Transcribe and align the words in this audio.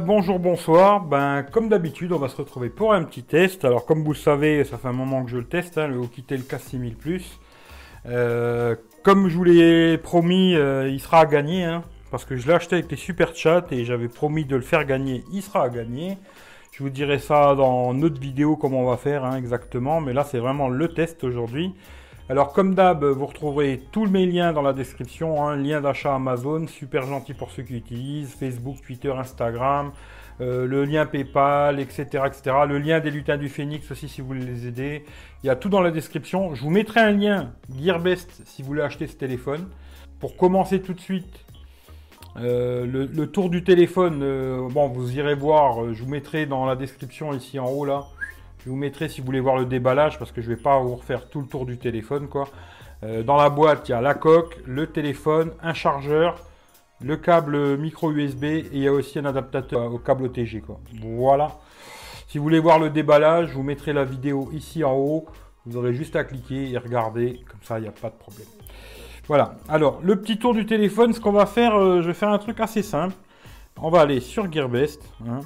bonjour, 0.00 0.38
bonsoir. 0.38 1.00
Ben, 1.00 1.42
comme 1.42 1.68
d'habitude, 1.68 2.12
on 2.12 2.18
va 2.18 2.28
se 2.28 2.36
retrouver 2.36 2.70
pour 2.70 2.94
un 2.94 3.04
petit 3.04 3.22
test. 3.22 3.64
Alors, 3.66 3.84
comme 3.84 4.02
vous 4.02 4.12
le 4.12 4.18
savez, 4.18 4.64
ça 4.64 4.78
fait 4.78 4.88
un 4.88 4.92
moment 4.92 5.22
que 5.24 5.30
je 5.30 5.36
le 5.36 5.44
teste, 5.44 5.76
hein, 5.76 5.88
le 5.88 5.98
Oukitel 5.98 6.40
K6000 6.40 6.94
Plus. 6.94 7.38
Euh, 8.06 8.76
comme 9.02 9.28
je 9.28 9.36
vous 9.36 9.44
l'ai 9.44 9.98
promis, 9.98 10.54
euh, 10.54 10.88
il 10.88 11.00
sera 11.00 11.20
à 11.20 11.26
gagner, 11.26 11.64
hein, 11.64 11.82
parce 12.10 12.24
que 12.24 12.36
je 12.36 12.46
l'ai 12.46 12.54
acheté 12.54 12.76
avec 12.76 12.90
les 12.90 12.96
super 12.96 13.34
chats 13.34 13.66
et 13.70 13.84
j'avais 13.84 14.08
promis 14.08 14.46
de 14.46 14.56
le 14.56 14.62
faire 14.62 14.86
gagner. 14.86 15.22
Il 15.32 15.42
sera 15.42 15.64
à 15.64 15.68
gagner. 15.68 16.16
Je 16.72 16.82
vous 16.82 16.90
dirai 16.90 17.18
ça 17.18 17.54
dans 17.54 17.92
notre 17.92 18.20
vidéo 18.20 18.56
comment 18.56 18.80
on 18.80 18.88
va 18.88 18.96
faire 18.96 19.24
hein, 19.24 19.36
exactement, 19.36 20.00
mais 20.00 20.12
là 20.12 20.24
c'est 20.24 20.38
vraiment 20.38 20.68
le 20.68 20.88
test 20.88 21.24
aujourd'hui. 21.24 21.74
Alors 22.30 22.52
comme 22.52 22.74
d'hab, 22.74 23.04
vous 23.04 23.24
retrouverez 23.24 23.80
tous 23.90 24.04
mes 24.04 24.26
liens 24.26 24.52
dans 24.52 24.60
la 24.60 24.74
description, 24.74 25.42
hein, 25.42 25.56
lien 25.56 25.80
d'achat 25.80 26.14
Amazon, 26.14 26.66
super 26.66 27.06
gentil 27.06 27.32
pour 27.32 27.50
ceux 27.50 27.62
qui 27.62 27.74
utilisent, 27.74 28.34
Facebook, 28.34 28.76
Twitter, 28.82 29.10
Instagram, 29.10 29.92
euh, 30.42 30.66
le 30.66 30.84
lien 30.84 31.06
PayPal, 31.06 31.80
etc., 31.80 32.24
etc. 32.26 32.54
Le 32.68 32.78
lien 32.78 33.00
des 33.00 33.10
lutins 33.10 33.38
du 33.38 33.48
Phénix 33.48 33.90
aussi 33.90 34.10
si 34.10 34.20
vous 34.20 34.26
voulez 34.26 34.44
les 34.44 34.66
aider. 34.66 35.06
Il 35.42 35.46
y 35.46 35.50
a 35.50 35.56
tout 35.56 35.70
dans 35.70 35.80
la 35.80 35.90
description. 35.90 36.54
Je 36.54 36.62
vous 36.62 36.70
mettrai 36.70 37.00
un 37.00 37.12
lien 37.12 37.52
Gearbest 37.80 38.42
si 38.44 38.60
vous 38.60 38.68
voulez 38.68 38.82
acheter 38.82 39.06
ce 39.06 39.16
téléphone. 39.16 39.66
Pour 40.20 40.36
commencer 40.36 40.82
tout 40.82 40.92
de 40.92 41.00
suite, 41.00 41.46
euh, 42.36 42.84
le, 42.86 43.26
tour 43.26 43.48
du 43.48 43.64
téléphone, 43.64 44.20
euh, 44.22 44.68
bon, 44.70 44.88
vous 44.88 45.16
irez 45.16 45.34
voir, 45.34 45.94
je 45.94 46.02
vous 46.02 46.10
mettrai 46.10 46.44
dans 46.44 46.66
la 46.66 46.76
description 46.76 47.32
ici 47.32 47.58
en 47.58 47.68
haut 47.68 47.86
là, 47.86 48.04
je 48.58 48.70
vous 48.70 48.76
mettrai 48.76 49.08
si 49.08 49.20
vous 49.20 49.26
voulez 49.26 49.40
voir 49.40 49.56
le 49.56 49.64
déballage 49.64 50.18
parce 50.18 50.32
que 50.32 50.40
je 50.42 50.48
vais 50.48 50.56
pas 50.56 50.78
vous 50.80 50.96
refaire 50.96 51.28
tout 51.28 51.40
le 51.40 51.46
tour 51.46 51.66
du 51.66 51.78
téléphone 51.78 52.28
quoi. 52.28 52.48
Euh, 53.04 53.22
dans 53.22 53.36
la 53.36 53.48
boîte, 53.48 53.88
il 53.88 53.92
y 53.92 53.94
a 53.94 54.00
la 54.00 54.14
coque, 54.14 54.58
le 54.66 54.88
téléphone, 54.88 55.52
un 55.62 55.74
chargeur, 55.74 56.40
le 57.00 57.16
câble 57.16 57.76
micro 57.76 58.10
USB 58.10 58.44
et 58.44 58.68
il 58.72 58.80
y 58.80 58.88
a 58.88 58.92
aussi 58.92 59.18
un 59.18 59.24
adaptateur 59.24 59.92
au 59.92 59.98
câble 59.98 60.24
OTG 60.24 60.62
quoi. 60.62 60.80
Voilà. 61.00 61.58
Si 62.26 62.38
vous 62.38 62.44
voulez 62.44 62.58
voir 62.58 62.78
le 62.78 62.90
déballage, 62.90 63.48
je 63.48 63.54
vous 63.54 63.62
mettrai 63.62 63.92
la 63.92 64.04
vidéo 64.04 64.50
ici 64.52 64.84
en 64.84 64.94
haut. 64.94 65.26
Vous 65.64 65.76
aurez 65.76 65.94
juste 65.94 66.16
à 66.16 66.24
cliquer 66.24 66.70
et 66.70 66.78
regarder, 66.78 67.40
comme 67.48 67.60
ça 67.62 67.78
il 67.78 67.82
n'y 67.82 67.88
a 67.88 67.92
pas 67.92 68.10
de 68.10 68.16
problème. 68.16 68.46
Voilà. 69.28 69.56
Alors, 69.68 70.00
le 70.02 70.16
petit 70.16 70.38
tour 70.38 70.54
du 70.54 70.64
téléphone, 70.64 71.12
ce 71.12 71.20
qu'on 71.20 71.32
va 71.32 71.46
faire, 71.46 71.76
euh, 71.76 72.00
je 72.00 72.06
vais 72.06 72.14
faire 72.14 72.30
un 72.30 72.38
truc 72.38 72.60
assez 72.60 72.82
simple. 72.82 73.14
On 73.80 73.90
va 73.90 74.00
aller 74.00 74.20
sur 74.20 74.50
Gearbest. 74.50 75.02
Hein. 75.28 75.40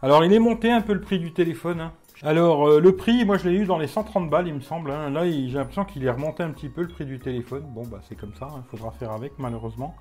Alors, 0.00 0.24
il 0.24 0.32
est 0.32 0.38
monté 0.38 0.70
un 0.70 0.80
peu 0.80 0.92
le 0.92 1.00
prix 1.00 1.18
du 1.18 1.32
téléphone. 1.32 1.80
Hein. 1.80 1.92
Alors, 2.22 2.68
euh, 2.68 2.80
le 2.80 2.94
prix, 2.94 3.24
moi 3.24 3.38
je 3.38 3.48
l'ai 3.48 3.56
eu 3.56 3.64
dans 3.64 3.76
les 3.76 3.88
130 3.88 4.30
balles, 4.30 4.46
il 4.46 4.54
me 4.54 4.60
semble. 4.60 4.90
Hein. 4.92 5.10
Là, 5.10 5.28
j'ai 5.28 5.48
l'impression 5.48 5.84
qu'il 5.84 6.04
est 6.04 6.10
remonté 6.10 6.42
un 6.42 6.50
petit 6.50 6.68
peu 6.68 6.82
le 6.82 6.88
prix 6.88 7.04
du 7.04 7.18
téléphone. 7.18 7.64
Bon, 7.68 7.82
bah 7.86 8.00
c'est 8.08 8.14
comme 8.14 8.34
ça, 8.34 8.48
il 8.52 8.58
hein. 8.58 8.64
faudra 8.70 8.92
faire 8.92 9.10
avec, 9.10 9.32
malheureusement. 9.38 9.96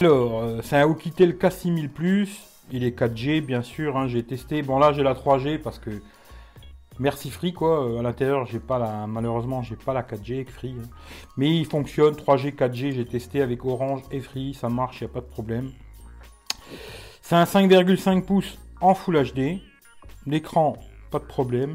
Alors, 0.00 0.40
euh, 0.42 0.60
c'est 0.62 0.76
un 0.76 0.86
Oukitel 0.86 1.34
K6000 1.34 1.88
Plus. 1.88 2.40
Il 2.72 2.82
est 2.82 2.98
4G, 2.98 3.40
bien 3.40 3.62
sûr. 3.62 3.96
Hein. 3.96 4.08
j'ai 4.08 4.24
testé. 4.24 4.62
Bon, 4.62 4.78
là, 4.78 4.92
j'ai 4.92 5.02
la 5.02 5.14
3G 5.14 5.58
parce 5.58 5.78
que. 5.78 5.90
Merci 6.98 7.30
Free, 7.30 7.52
quoi. 7.52 7.84
Euh, 7.84 7.98
à 7.98 8.02
l'intérieur, 8.02 8.46
j'ai 8.46 8.60
pas 8.60 8.78
la. 8.78 9.06
Malheureusement, 9.06 9.62
j'ai 9.62 9.76
pas 9.76 9.92
la 9.92 10.02
4G 10.02 10.34
avec 10.34 10.50
Free. 10.50 10.76
Mais 11.36 11.56
il 11.56 11.66
fonctionne. 11.66 12.14
3G, 12.14 12.54
4G, 12.54 12.92
j'ai 12.92 13.06
testé 13.06 13.42
avec 13.42 13.64
Orange 13.64 14.02
et 14.10 14.20
Free. 14.20 14.54
Ça 14.54 14.68
marche, 14.68 15.00
il 15.00 15.04
n'y 15.04 15.10
a 15.10 15.14
pas 15.14 15.20
de 15.20 15.26
problème. 15.26 15.70
C'est 17.22 17.36
un 17.36 17.44
5,5 17.44 18.24
pouces 18.24 18.58
en 18.80 18.94
Full 18.94 19.32
HD. 19.32 19.60
L'écran 20.26 20.76
de 21.18 21.24
problème. 21.24 21.74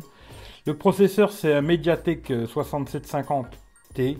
Le 0.66 0.78
processeur, 0.78 1.32
c'est 1.32 1.54
un 1.54 1.62
Mediatek 1.62 2.30
6750T, 2.30 3.48
euh, 4.00 4.14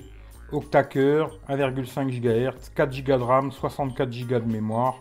octa-cœur, 0.52 1.38
1,5 1.48 2.10
GHz, 2.10 2.70
4 2.76 3.04
Go 3.04 3.18
de 3.18 3.24
RAM, 3.24 3.52
64 3.52 4.10
Go 4.28 4.40
de 4.40 4.52
mémoire. 4.52 4.96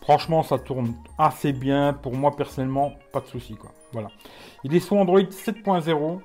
Franchement, 0.00 0.42
ça 0.42 0.58
tourne 0.58 0.94
assez 1.18 1.52
bien. 1.52 1.94
Pour 1.94 2.14
moi, 2.14 2.36
personnellement, 2.36 2.92
pas 3.12 3.20
de 3.20 3.26
souci. 3.26 3.54
Quoi. 3.54 3.70
Voilà. 3.92 4.08
Il 4.62 4.74
est 4.74 4.80
sous 4.80 4.96
Android 4.96 5.20
7.0. 5.20 6.20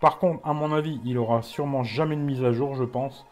Par 0.00 0.18
contre, 0.18 0.46
à 0.46 0.52
mon 0.52 0.72
avis, 0.72 1.00
il 1.04 1.16
aura 1.18 1.42
sûrement 1.42 1.84
jamais 1.84 2.16
de 2.16 2.20
mise 2.20 2.44
à 2.44 2.52
jour, 2.52 2.74
je 2.74 2.84
pense. 2.84 3.24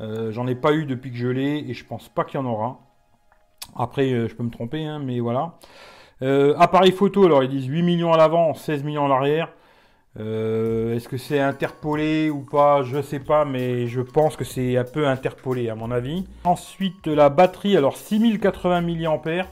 Euh, 0.00 0.32
j'en 0.32 0.46
ai 0.46 0.54
pas 0.54 0.72
eu 0.72 0.86
depuis 0.86 1.10
que 1.10 1.16
je 1.16 1.28
l'ai 1.28 1.58
et 1.58 1.74
je 1.74 1.84
pense 1.84 2.08
pas 2.08 2.24
qu'il 2.24 2.40
y 2.40 2.42
en 2.42 2.46
aura. 2.46 2.80
Après, 3.76 4.10
euh, 4.12 4.28
je 4.28 4.34
peux 4.34 4.42
me 4.42 4.50
tromper, 4.50 4.84
hein, 4.84 4.98
mais 4.98 5.20
voilà. 5.20 5.58
Euh, 6.22 6.54
appareil 6.58 6.92
photo, 6.92 7.24
alors 7.24 7.44
ils 7.44 7.50
disent 7.50 7.66
8 7.66 7.82
millions 7.82 8.12
à 8.12 8.16
l'avant, 8.16 8.54
16 8.54 8.82
millions 8.84 9.06
à 9.06 9.08
l'arrière. 9.08 9.48
Euh, 10.18 10.96
est-ce 10.96 11.08
que 11.08 11.16
c'est 11.16 11.38
interpolé 11.38 12.28
ou 12.30 12.40
pas? 12.40 12.82
Je 12.82 13.00
sais 13.02 13.20
pas, 13.20 13.44
mais 13.44 13.86
je 13.86 14.00
pense 14.00 14.36
que 14.36 14.44
c'est 14.44 14.76
un 14.76 14.84
peu 14.84 15.06
interpolé 15.06 15.68
à 15.68 15.74
mon 15.74 15.90
avis. 15.90 16.24
Ensuite, 16.44 17.06
la 17.06 17.28
batterie, 17.28 17.76
alors 17.76 17.96
6080 17.96 18.80
mAh. 18.80 19.46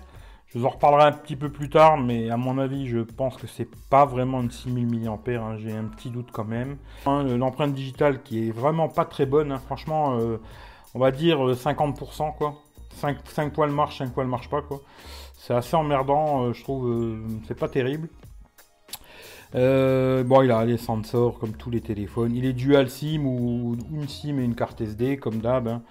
Je 0.48 0.58
vous 0.58 0.64
en 0.64 0.70
reparlerai 0.70 1.04
un 1.04 1.12
petit 1.12 1.36
peu 1.36 1.50
plus 1.50 1.68
tard, 1.68 1.98
mais 1.98 2.30
à 2.30 2.36
mon 2.36 2.58
avis, 2.58 2.88
je 2.88 2.98
pense 2.98 3.36
que 3.36 3.46
c'est 3.46 3.68
pas 3.90 4.06
vraiment 4.06 4.40
une 4.40 4.50
6000 4.50 4.86
mAh. 4.86 5.10
Hein. 5.28 5.56
J'ai 5.58 5.72
un 5.72 5.84
petit 5.84 6.10
doute 6.10 6.28
quand 6.32 6.44
même. 6.44 6.78
Hein, 7.04 7.24
l'empreinte 7.36 7.74
digitale 7.74 8.22
qui 8.22 8.48
est 8.48 8.52
vraiment 8.52 8.88
pas 8.88 9.04
très 9.04 9.26
bonne. 9.26 9.52
Hein. 9.52 9.60
Franchement, 9.66 10.18
euh, 10.18 10.38
on 10.94 10.98
va 10.98 11.12
dire 11.12 11.38
50% 11.38 12.36
quoi. 12.36 12.54
5, 12.94 13.18
5 13.28 13.52
poils 13.52 13.70
marche, 13.70 13.98
5 13.98 14.12
poils 14.12 14.26
marche 14.26 14.48
pas 14.48 14.62
quoi. 14.62 14.80
C'est 15.36 15.54
assez 15.54 15.76
emmerdant, 15.76 16.44
euh, 16.44 16.52
je 16.52 16.62
trouve. 16.62 16.88
Euh, 16.88 17.18
c'est 17.46 17.58
pas 17.58 17.68
terrible. 17.68 18.08
Euh, 19.54 20.24
bon, 20.24 20.42
il 20.42 20.50
a 20.50 20.64
les 20.64 20.76
sensors 20.76 21.38
comme 21.38 21.52
tous 21.52 21.70
les 21.70 21.80
téléphones. 21.80 22.34
Il 22.34 22.44
est 22.44 22.52
dual 22.52 22.90
SIM 22.90 23.24
ou 23.24 23.76
une 23.92 24.08
SIM 24.08 24.38
et 24.38 24.44
une 24.44 24.54
carte 24.54 24.80
SD 24.80 25.18
comme 25.18 25.38
d'hab. 25.38 25.68
Hein. 25.68 25.82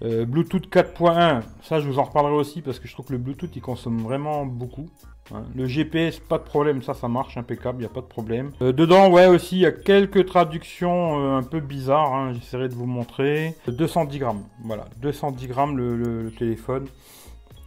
Bluetooth 0.00 0.68
4.1, 0.68 1.42
ça 1.62 1.80
je 1.80 1.88
vous 1.88 1.98
en 1.98 2.02
reparlerai 2.02 2.34
aussi 2.34 2.60
parce 2.60 2.78
que 2.78 2.86
je 2.86 2.92
trouve 2.92 3.06
que 3.06 3.12
le 3.12 3.18
Bluetooth 3.18 3.56
il 3.56 3.62
consomme 3.62 4.02
vraiment 4.02 4.44
beaucoup. 4.44 4.86
Hein. 5.32 5.44
Le 5.54 5.66
GPS, 5.66 6.18
pas 6.18 6.36
de 6.36 6.42
problème, 6.42 6.82
ça 6.82 6.92
ça 6.92 7.08
marche 7.08 7.38
impeccable, 7.38 7.78
il 7.78 7.86
n'y 7.86 7.90
a 7.90 7.94
pas 7.94 8.02
de 8.02 8.06
problème. 8.06 8.50
dedans, 8.60 9.08
ouais 9.10 9.26
aussi, 9.26 9.56
il 9.56 9.60
y 9.62 9.66
a 9.66 9.72
quelques 9.72 10.26
traductions 10.26 11.36
un 11.36 11.42
peu 11.42 11.60
bizarres, 11.60 12.12
hein. 12.12 12.32
j'essaierai 12.34 12.68
de 12.68 12.74
vous 12.74 12.84
montrer. 12.84 13.54
210 13.66 14.18
grammes, 14.18 14.42
voilà, 14.62 14.84
210 15.00 15.46
grammes 15.46 15.78
le 15.78 16.30
téléphone. 16.36 16.88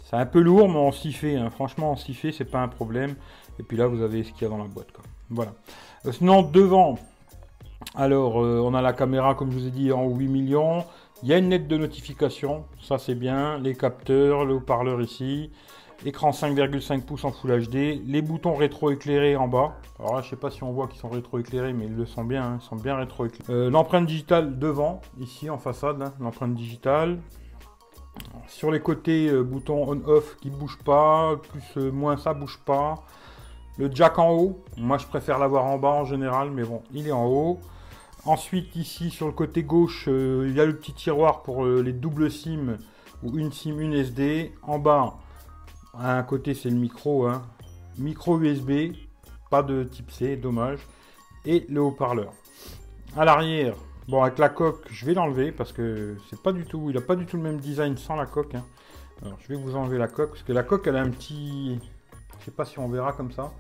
C'est 0.10 0.16
un 0.16 0.26
peu 0.26 0.40
lourd, 0.40 0.70
mais 0.70 0.78
on 0.78 0.94
s'y 0.94 1.12
fait. 1.12 1.38
Franchement, 1.50 1.92
on 1.92 1.96
s'y 1.98 2.14
fait, 2.14 2.32
c'est 2.32 2.46
pas 2.46 2.62
un 2.62 2.70
problème. 2.70 3.16
Et 3.60 3.64
puis 3.64 3.76
là, 3.76 3.88
vous 3.88 4.02
avez 4.02 4.24
ce 4.24 4.32
qu'il 4.32 4.44
y 4.44 4.46
a 4.46 4.50
dans 4.50 4.58
la 4.58 4.70
boîte. 4.70 4.88
Voilà. 5.30 5.52
Euh, 6.06 6.14
sinon, 6.14 6.44
devant, 6.44 6.98
alors, 7.94 8.42
euh, 8.42 8.62
on 8.64 8.74
a 8.74 8.82
la 8.82 8.94
caméra, 8.94 9.36
comme 9.36 9.52
je 9.52 9.58
vous 9.58 9.68
ai 9.68 9.72
dit, 9.72 9.92
en 9.92 10.08
8 10.08 10.28
millions. 10.30 10.86
Il 11.24 11.30
y 11.30 11.34
a 11.34 11.38
une 11.38 11.50
lettre 11.50 11.68
de 11.68 11.78
notification, 11.78 12.64
ça 12.80 13.00
c'est 13.00 13.16
bien. 13.16 13.58
Les 13.58 13.76
capteurs, 13.76 14.46
le 14.46 14.54
haut-parleur 14.56 15.02
ici. 15.02 15.50
Écran 16.06 16.30
5,5 16.30 17.02
pouces 17.02 17.26
en 17.26 17.32
Full 17.32 17.68
HD. 17.68 18.00
Les 18.06 18.22
boutons 18.22 18.56
rétro-éclairés 18.56 19.36
en 19.36 19.48
bas. 19.48 19.76
Alors 20.00 20.16
là, 20.16 20.22
je 20.22 20.30
sais 20.30 20.36
pas 20.36 20.52
si 20.52 20.64
on 20.64 20.72
voit 20.72 20.88
qu'ils 20.88 21.00
sont 21.00 21.10
rétro-éclairés, 21.10 21.74
mais 21.74 21.86
ils 21.86 21.96
le 21.96 22.06
sont 22.06 22.24
bien. 22.24 22.44
Hein. 22.44 22.60
Ils 22.62 22.66
sont 22.66 22.76
bien 22.76 22.96
rétro-éclairés. 22.96 23.52
Euh, 23.52 23.70
l'empreinte 23.72 24.06
digitale 24.06 24.58
devant, 24.60 25.02
ici 25.20 25.50
en 25.50 25.58
façade. 25.58 26.02
Hein. 26.02 26.14
L'empreinte 26.22 26.54
digitale. 26.54 27.18
Sur 28.48 28.72
les 28.72 28.80
côtés, 28.80 29.28
euh, 29.28 29.44
bouton 29.44 29.86
on-off 29.88 30.38
qui 30.38 30.50
bouge 30.50 30.78
pas, 30.84 31.36
plus 31.36 31.64
euh, 31.78 31.92
moins 31.92 32.18
ça 32.18 32.34
bouge 32.34 32.60
pas. 32.66 33.04
Le 33.78 33.94
jack 33.94 34.18
en 34.18 34.32
haut, 34.32 34.64
moi 34.78 34.98
je 34.98 35.06
préfère 35.06 35.38
l'avoir 35.38 35.66
en 35.66 35.78
bas 35.78 35.90
en 35.90 36.06
général, 36.06 36.52
mais 36.52 36.64
bon, 36.64 36.82
il 36.94 37.08
est 37.08 37.12
en 37.12 37.26
haut. 37.26 37.60
Ensuite, 38.26 38.76
ici 38.76 39.12
sur 39.12 39.28
le 39.28 39.34
côté 39.34 39.64
gauche, 39.64 40.06
euh, 40.08 40.48
il 40.50 40.56
y 40.56 40.62
a 40.62 40.66
le 40.66 40.76
petit 40.76 40.94
tiroir 40.94 41.44
pour 41.44 41.66
les 41.66 41.94
doubles 41.94 42.32
SIM 42.32 42.78
ou 43.22 43.38
une 43.38 43.52
SIM, 43.52 43.80
une 43.80 43.94
SD. 43.94 44.54
En 44.64 44.80
bas, 44.80 45.16
à 45.94 46.18
un 46.18 46.24
côté, 46.24 46.54
c'est 46.54 46.70
le 46.70 46.78
micro, 46.78 47.28
hein. 47.28 47.44
micro 47.98 48.40
USB, 48.40 48.94
pas 49.50 49.62
de 49.62 49.84
type 49.84 50.12
C, 50.12 50.38
dommage. 50.38 50.80
Et 51.46 51.66
le 51.70 51.82
haut-parleur. 51.82 52.34
À 53.16 53.24
l'arrière, 53.24 53.76
Bon, 54.08 54.24
avec 54.24 54.40
la 54.40 54.48
coque, 54.48 54.86
je 54.90 55.06
vais 55.06 55.14
l'enlever 55.14 55.52
parce 55.52 55.74
que 55.74 56.16
c'est 56.30 56.42
pas 56.42 56.54
du 56.54 56.64
tout, 56.64 56.90
il 56.90 56.98
a 56.98 57.02
pas 57.02 57.18
du 57.18 57.26
tout 57.26 57.36
le 57.36 57.44
même 57.44 57.60
design 57.60 57.98
sans 57.98 58.16
la 58.16 58.26
coque. 58.26 58.56
Hein. 58.56 58.64
Alors, 59.22 59.38
je 59.42 59.50
vais 59.50 59.56
vous 59.56 59.76
enlever 59.76 59.98
la 59.98 60.08
coque 60.08 60.30
parce 60.30 60.44
que 60.44 60.54
la 60.54 60.64
coque, 60.64 60.88
elle 60.88 60.96
a 60.96 61.02
un 61.02 61.10
petit, 61.10 61.78
je 62.40 62.46
sais 62.46 62.52
pas 62.52 62.64
si 62.64 62.80
on 62.80 62.88
verra 62.88 63.12
comme 63.12 63.32
ça. 63.32 63.52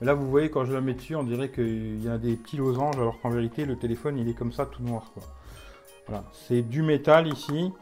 Mais 0.00 0.06
là, 0.06 0.12
vous 0.12 0.28
voyez, 0.28 0.50
quand 0.50 0.66
je 0.66 0.74
la 0.74 0.82
mets 0.82 0.92
dessus, 0.92 1.16
on 1.16 1.22
dirait 1.22 1.50
qu'il 1.50 2.04
y 2.04 2.08
a 2.08 2.18
des 2.18 2.36
petits 2.36 2.58
losanges, 2.58 2.96
alors 2.96 3.18
qu'en 3.20 3.30
vérité, 3.30 3.64
le 3.64 3.76
téléphone, 3.76 4.18
il 4.18 4.28
est 4.28 4.34
comme 4.34 4.52
ça, 4.52 4.66
tout 4.66 4.82
noir. 4.82 5.10
Voilà, 6.06 6.24
c'est 6.32 6.60
du 6.60 6.82
métal 6.82 7.26
ici, 7.26 7.72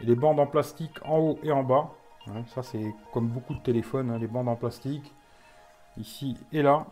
les 0.00 0.16
bandes 0.16 0.40
en 0.40 0.46
plastique 0.46 0.98
en 1.04 1.18
haut 1.18 1.38
et 1.44 1.52
en 1.52 1.62
bas. 1.62 1.90
ça, 2.52 2.64
c'est 2.64 2.92
comme 3.12 3.28
beaucoup 3.28 3.54
de 3.54 3.60
téléphones, 3.60 4.10
hein, 4.10 4.18
les 4.18 4.26
bandes 4.26 4.48
en 4.48 4.56
plastique, 4.56 5.14
ici 5.98 6.36
et 6.52 6.62
là. 6.62 6.86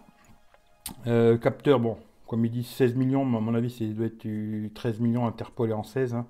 Euh, 1.06 1.37
capteur, 1.37 1.81
bon, 1.81 1.96
comme 2.32 2.46
ils 2.46 2.50
disent 2.50 2.69
16 2.69 2.94
millions, 2.94 3.26
mais 3.26 3.37
à 3.37 3.40
mon 3.40 3.55
avis, 3.55 3.69
ça 3.69 3.84
doit 3.84 4.06
être 4.06 4.26
13 4.73 5.00
millions 5.00 5.26
interpolés 5.26 5.75
en 5.75 5.82
16. 5.82 6.14
Hein. 6.14 6.26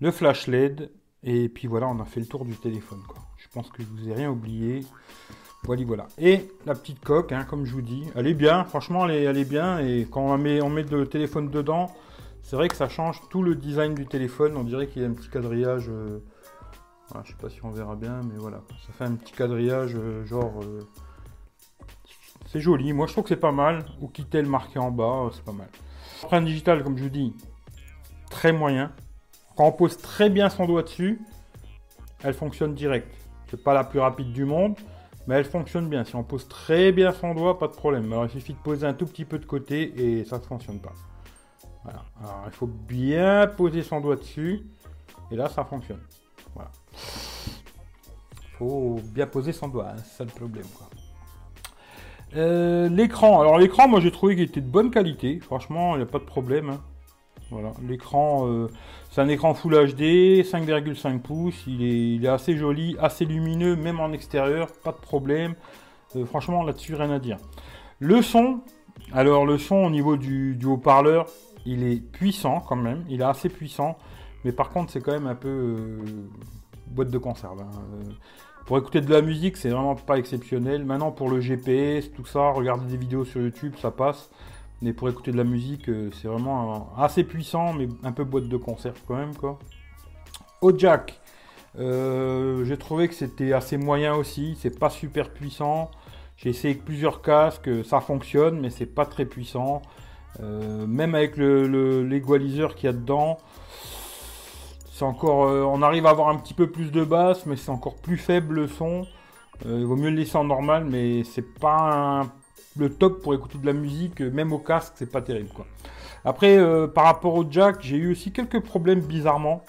Le 0.00 0.10
flash 0.10 0.46
LED, 0.46 0.90
et 1.22 1.50
puis 1.50 1.68
voilà, 1.68 1.88
on 1.88 2.00
a 2.00 2.06
fait 2.06 2.20
le 2.20 2.26
tour 2.26 2.46
du 2.46 2.54
téléphone. 2.56 3.00
Je 3.36 3.46
pense 3.52 3.68
que 3.68 3.82
je 3.82 3.86
vous 3.86 4.08
ai 4.08 4.14
rien 4.14 4.30
oublié. 4.30 4.80
Voilà, 5.64 5.84
voilà. 5.84 6.06
Et 6.16 6.48
la 6.64 6.74
petite 6.74 7.04
coque, 7.04 7.32
hein, 7.32 7.44
comme 7.44 7.66
je 7.66 7.74
vous 7.74 7.82
dis, 7.82 8.04
elle 8.14 8.26
est 8.28 8.32
bien, 8.32 8.64
franchement, 8.64 9.06
elle 9.06 9.36
est, 9.36 9.44
bien. 9.44 9.78
Et 9.80 10.06
quand 10.10 10.22
on 10.22 10.38
met, 10.38 10.62
on 10.62 10.70
met 10.70 10.84
le 10.84 11.06
téléphone 11.06 11.50
dedans, 11.50 11.94
c'est 12.40 12.56
vrai 12.56 12.68
que 12.68 12.76
ça 12.76 12.88
change 12.88 13.20
tout 13.28 13.42
le 13.42 13.56
design 13.56 13.94
du 13.94 14.06
téléphone. 14.06 14.56
On 14.56 14.64
dirait 14.64 14.86
qu'il 14.86 15.02
y 15.02 15.04
a 15.04 15.08
un 15.08 15.12
petit 15.12 15.28
quadrillage. 15.28 15.90
Euh, 15.90 16.20
Je 17.14 17.20
je 17.24 17.28
sais 17.32 17.38
pas 17.38 17.50
si 17.50 17.62
on 17.62 17.68
verra 17.68 17.94
bien, 17.94 18.22
mais 18.22 18.38
voilà. 18.38 18.62
Ça 18.86 18.94
fait 18.94 19.04
un 19.04 19.16
petit 19.16 19.34
quadrillage, 19.34 19.96
euh, 19.96 20.24
genre... 20.24 20.62
euh, 20.62 20.80
c'est 22.46 22.60
joli, 22.60 22.92
moi 22.92 23.06
je 23.06 23.12
trouve 23.12 23.24
que 23.24 23.28
c'est 23.30 23.36
pas 23.36 23.52
mal. 23.52 23.84
Ou 24.00 24.08
quitter 24.08 24.40
le 24.40 24.48
marqué 24.48 24.78
en 24.78 24.90
bas, 24.90 25.24
euh, 25.26 25.30
c'est 25.32 25.44
pas 25.44 25.52
mal. 25.52 25.68
Empreinte 26.22 26.44
digitale, 26.44 26.82
comme 26.82 26.96
je 26.96 27.04
vous 27.04 27.10
dis, 27.10 27.34
très 28.30 28.52
moyen. 28.52 28.92
Quand 29.56 29.66
on 29.66 29.72
pose 29.72 29.96
très 29.98 30.30
bien 30.30 30.48
son 30.48 30.66
doigt 30.66 30.82
dessus, 30.82 31.20
elle 32.22 32.34
fonctionne 32.34 32.74
direct. 32.74 33.12
C'est 33.48 33.62
pas 33.62 33.74
la 33.74 33.84
plus 33.84 34.00
rapide 34.00 34.32
du 34.32 34.44
monde, 34.44 34.76
mais 35.26 35.36
elle 35.36 35.44
fonctionne 35.44 35.88
bien. 35.88 36.04
Si 36.04 36.14
on 36.14 36.24
pose 36.24 36.48
très 36.48 36.92
bien 36.92 37.12
son 37.12 37.34
doigt, 37.34 37.58
pas 37.58 37.68
de 37.68 37.74
problème. 37.74 38.12
Alors 38.12 38.26
il 38.26 38.30
suffit 38.30 38.54
de 38.54 38.58
poser 38.58 38.86
un 38.86 38.94
tout 38.94 39.06
petit 39.06 39.24
peu 39.24 39.38
de 39.38 39.46
côté 39.46 40.18
et 40.18 40.24
ça 40.24 40.38
ne 40.38 40.42
fonctionne 40.42 40.78
pas. 40.78 40.92
Voilà. 41.84 42.02
Alors 42.20 42.42
il 42.46 42.52
faut 42.52 42.66
bien 42.66 43.46
poser 43.46 43.82
son 43.82 44.00
doigt 44.00 44.16
dessus 44.16 44.66
et 45.30 45.36
là 45.36 45.48
ça 45.48 45.64
fonctionne. 45.64 46.02
Voilà. 46.54 46.70
Faut 48.58 49.00
bien 49.04 49.26
poser 49.26 49.52
son 49.52 49.68
doigt, 49.68 49.88
hein, 49.90 49.96
c'est 49.98 50.18
ça 50.18 50.24
le 50.24 50.30
problème. 50.30 50.64
Euh, 52.34 52.88
l'écran, 52.88 53.40
alors 53.40 53.58
l'écran, 53.58 53.88
moi 53.88 54.00
j'ai 54.00 54.10
trouvé 54.10 54.34
qu'il 54.34 54.44
était 54.44 54.60
de 54.60 54.68
bonne 54.68 54.90
qualité. 54.90 55.38
Franchement, 55.40 55.94
il 55.94 55.98
n'y 55.98 56.02
a 56.02 56.06
pas 56.06 56.18
de 56.18 56.24
problème. 56.24 56.70
hein. 56.70 56.80
Voilà, 57.50 57.70
l'écran, 57.86 58.48
euh, 58.48 58.66
c'est 59.10 59.20
un 59.20 59.28
écran 59.28 59.54
Full 59.54 59.72
HD, 59.94 60.42
5,5 60.42 61.20
pouces. 61.20 61.62
Il 61.68 62.24
est, 62.24 62.28
assez 62.28 62.56
joli, 62.56 62.96
assez 63.00 63.24
lumineux, 63.24 63.76
même 63.76 64.00
en 64.00 64.10
extérieur, 64.12 64.66
pas 64.82 64.90
de 64.90 64.96
problème. 64.96 65.54
Euh, 66.16 66.24
franchement, 66.26 66.64
là-dessus, 66.64 66.96
rien 66.96 67.10
à 67.10 67.20
dire. 67.20 67.38
Le 68.00 68.20
son, 68.20 68.60
alors 69.12 69.46
le 69.46 69.58
son 69.58 69.76
au 69.76 69.90
niveau 69.90 70.16
du, 70.16 70.58
haut-parleur, 70.64 71.26
il 71.64 71.84
est 71.84 72.00
puissant 72.00 72.60
quand 72.60 72.76
même. 72.76 73.04
Il 73.08 73.20
est 73.20 73.24
assez 73.24 73.48
puissant, 73.48 73.96
mais 74.44 74.50
par 74.50 74.70
contre, 74.70 74.90
c'est 74.92 75.00
quand 75.00 75.12
même 75.12 75.28
un 75.28 75.36
peu 75.36 75.76
boîte 76.88 77.10
de 77.10 77.18
conserve. 77.18 77.60
hein. 77.60 77.70
Pour 78.66 78.78
écouter 78.78 79.00
de 79.00 79.12
la 79.12 79.22
musique, 79.22 79.56
c'est 79.56 79.68
vraiment 79.70 79.94
pas 79.94 80.18
exceptionnel. 80.18 80.84
Maintenant, 80.84 81.12
pour 81.12 81.30
le 81.30 81.40
GPS, 81.40 82.10
tout 82.12 82.26
ça, 82.26 82.50
regarder 82.50 82.86
des 82.86 82.96
vidéos 82.96 83.24
sur 83.24 83.40
YouTube, 83.40 83.74
ça 83.80 83.90
passe. 83.92 84.28
Mais 84.82 84.92
pour 84.92 85.08
écouter 85.08 85.30
de 85.32 85.36
la 85.36 85.44
musique, 85.44 85.88
euh, 85.88 86.10
c'est 86.12 86.28
vraiment 86.28 86.92
assez 86.98 87.24
puissant, 87.24 87.72
mais 87.72 87.88
un 88.02 88.12
peu 88.12 88.24
boîte 88.24 88.48
de 88.48 88.56
conserve 88.56 88.98
quand 89.06 89.16
même, 89.16 89.34
quoi. 89.36 89.58
Au 90.60 90.76
jack, 90.76 91.18
euh, 91.78 92.64
j'ai 92.64 92.76
trouvé 92.76 93.08
que 93.08 93.14
c'était 93.14 93.52
assez 93.52 93.76
moyen 93.78 94.14
aussi. 94.16 94.56
C'est 94.60 94.78
pas 94.78 94.90
super 94.90 95.30
puissant. 95.30 95.90
J'ai 96.36 96.50
essayé 96.50 96.74
avec 96.74 96.84
plusieurs 96.84 97.22
casques, 97.22 97.68
euh, 97.68 97.84
ça 97.84 98.00
fonctionne, 98.00 98.60
mais 98.60 98.68
c'est 98.70 98.84
pas 98.86 99.06
très 99.06 99.24
puissant. 99.26 99.80
Même 100.38 101.14
avec 101.14 101.38
le, 101.38 101.66
le- 101.66 102.02
l'égaliseur 102.06 102.74
qu'il 102.74 102.84
y 102.84 102.90
a 102.90 102.92
dedans, 102.92 103.38
c'est 104.96 105.04
encore, 105.04 105.44
euh, 105.44 105.62
on 105.62 105.82
arrive 105.82 106.06
à 106.06 106.10
avoir 106.10 106.30
un 106.30 106.36
petit 106.36 106.54
peu 106.54 106.70
plus 106.70 106.90
de 106.90 107.04
basse, 107.04 107.44
mais 107.44 107.56
c'est 107.56 107.70
encore 107.70 107.96
plus 107.96 108.16
faible 108.16 108.54
le 108.54 108.66
son. 108.66 109.06
Euh, 109.66 109.80
il 109.80 109.84
vaut 109.84 109.94
mieux 109.94 110.08
le 110.08 110.16
laisser 110.16 110.38
en 110.38 110.44
normal, 110.44 110.86
mais 110.86 111.22
c'est 111.22 111.42
pas 111.60 112.22
le 112.78 112.88
top 112.88 113.22
pour 113.22 113.34
écouter 113.34 113.58
de 113.58 113.66
la 113.66 113.74
musique, 113.74 114.22
euh, 114.22 114.30
même 114.30 114.54
au 114.54 114.58
casque, 114.58 114.94
c'est 114.96 115.12
pas 115.12 115.20
terrible 115.20 115.50
quoi. 115.50 115.66
Après, 116.24 116.58
par 116.88 117.04
rapport 117.04 117.34
au 117.34 117.44
jack, 117.48 117.76
j'ai 117.82 117.96
eu 117.96 118.10
aussi 118.10 118.32
quelques 118.32 118.60
problèmes 118.60 118.98
bizarrement. 118.98 119.62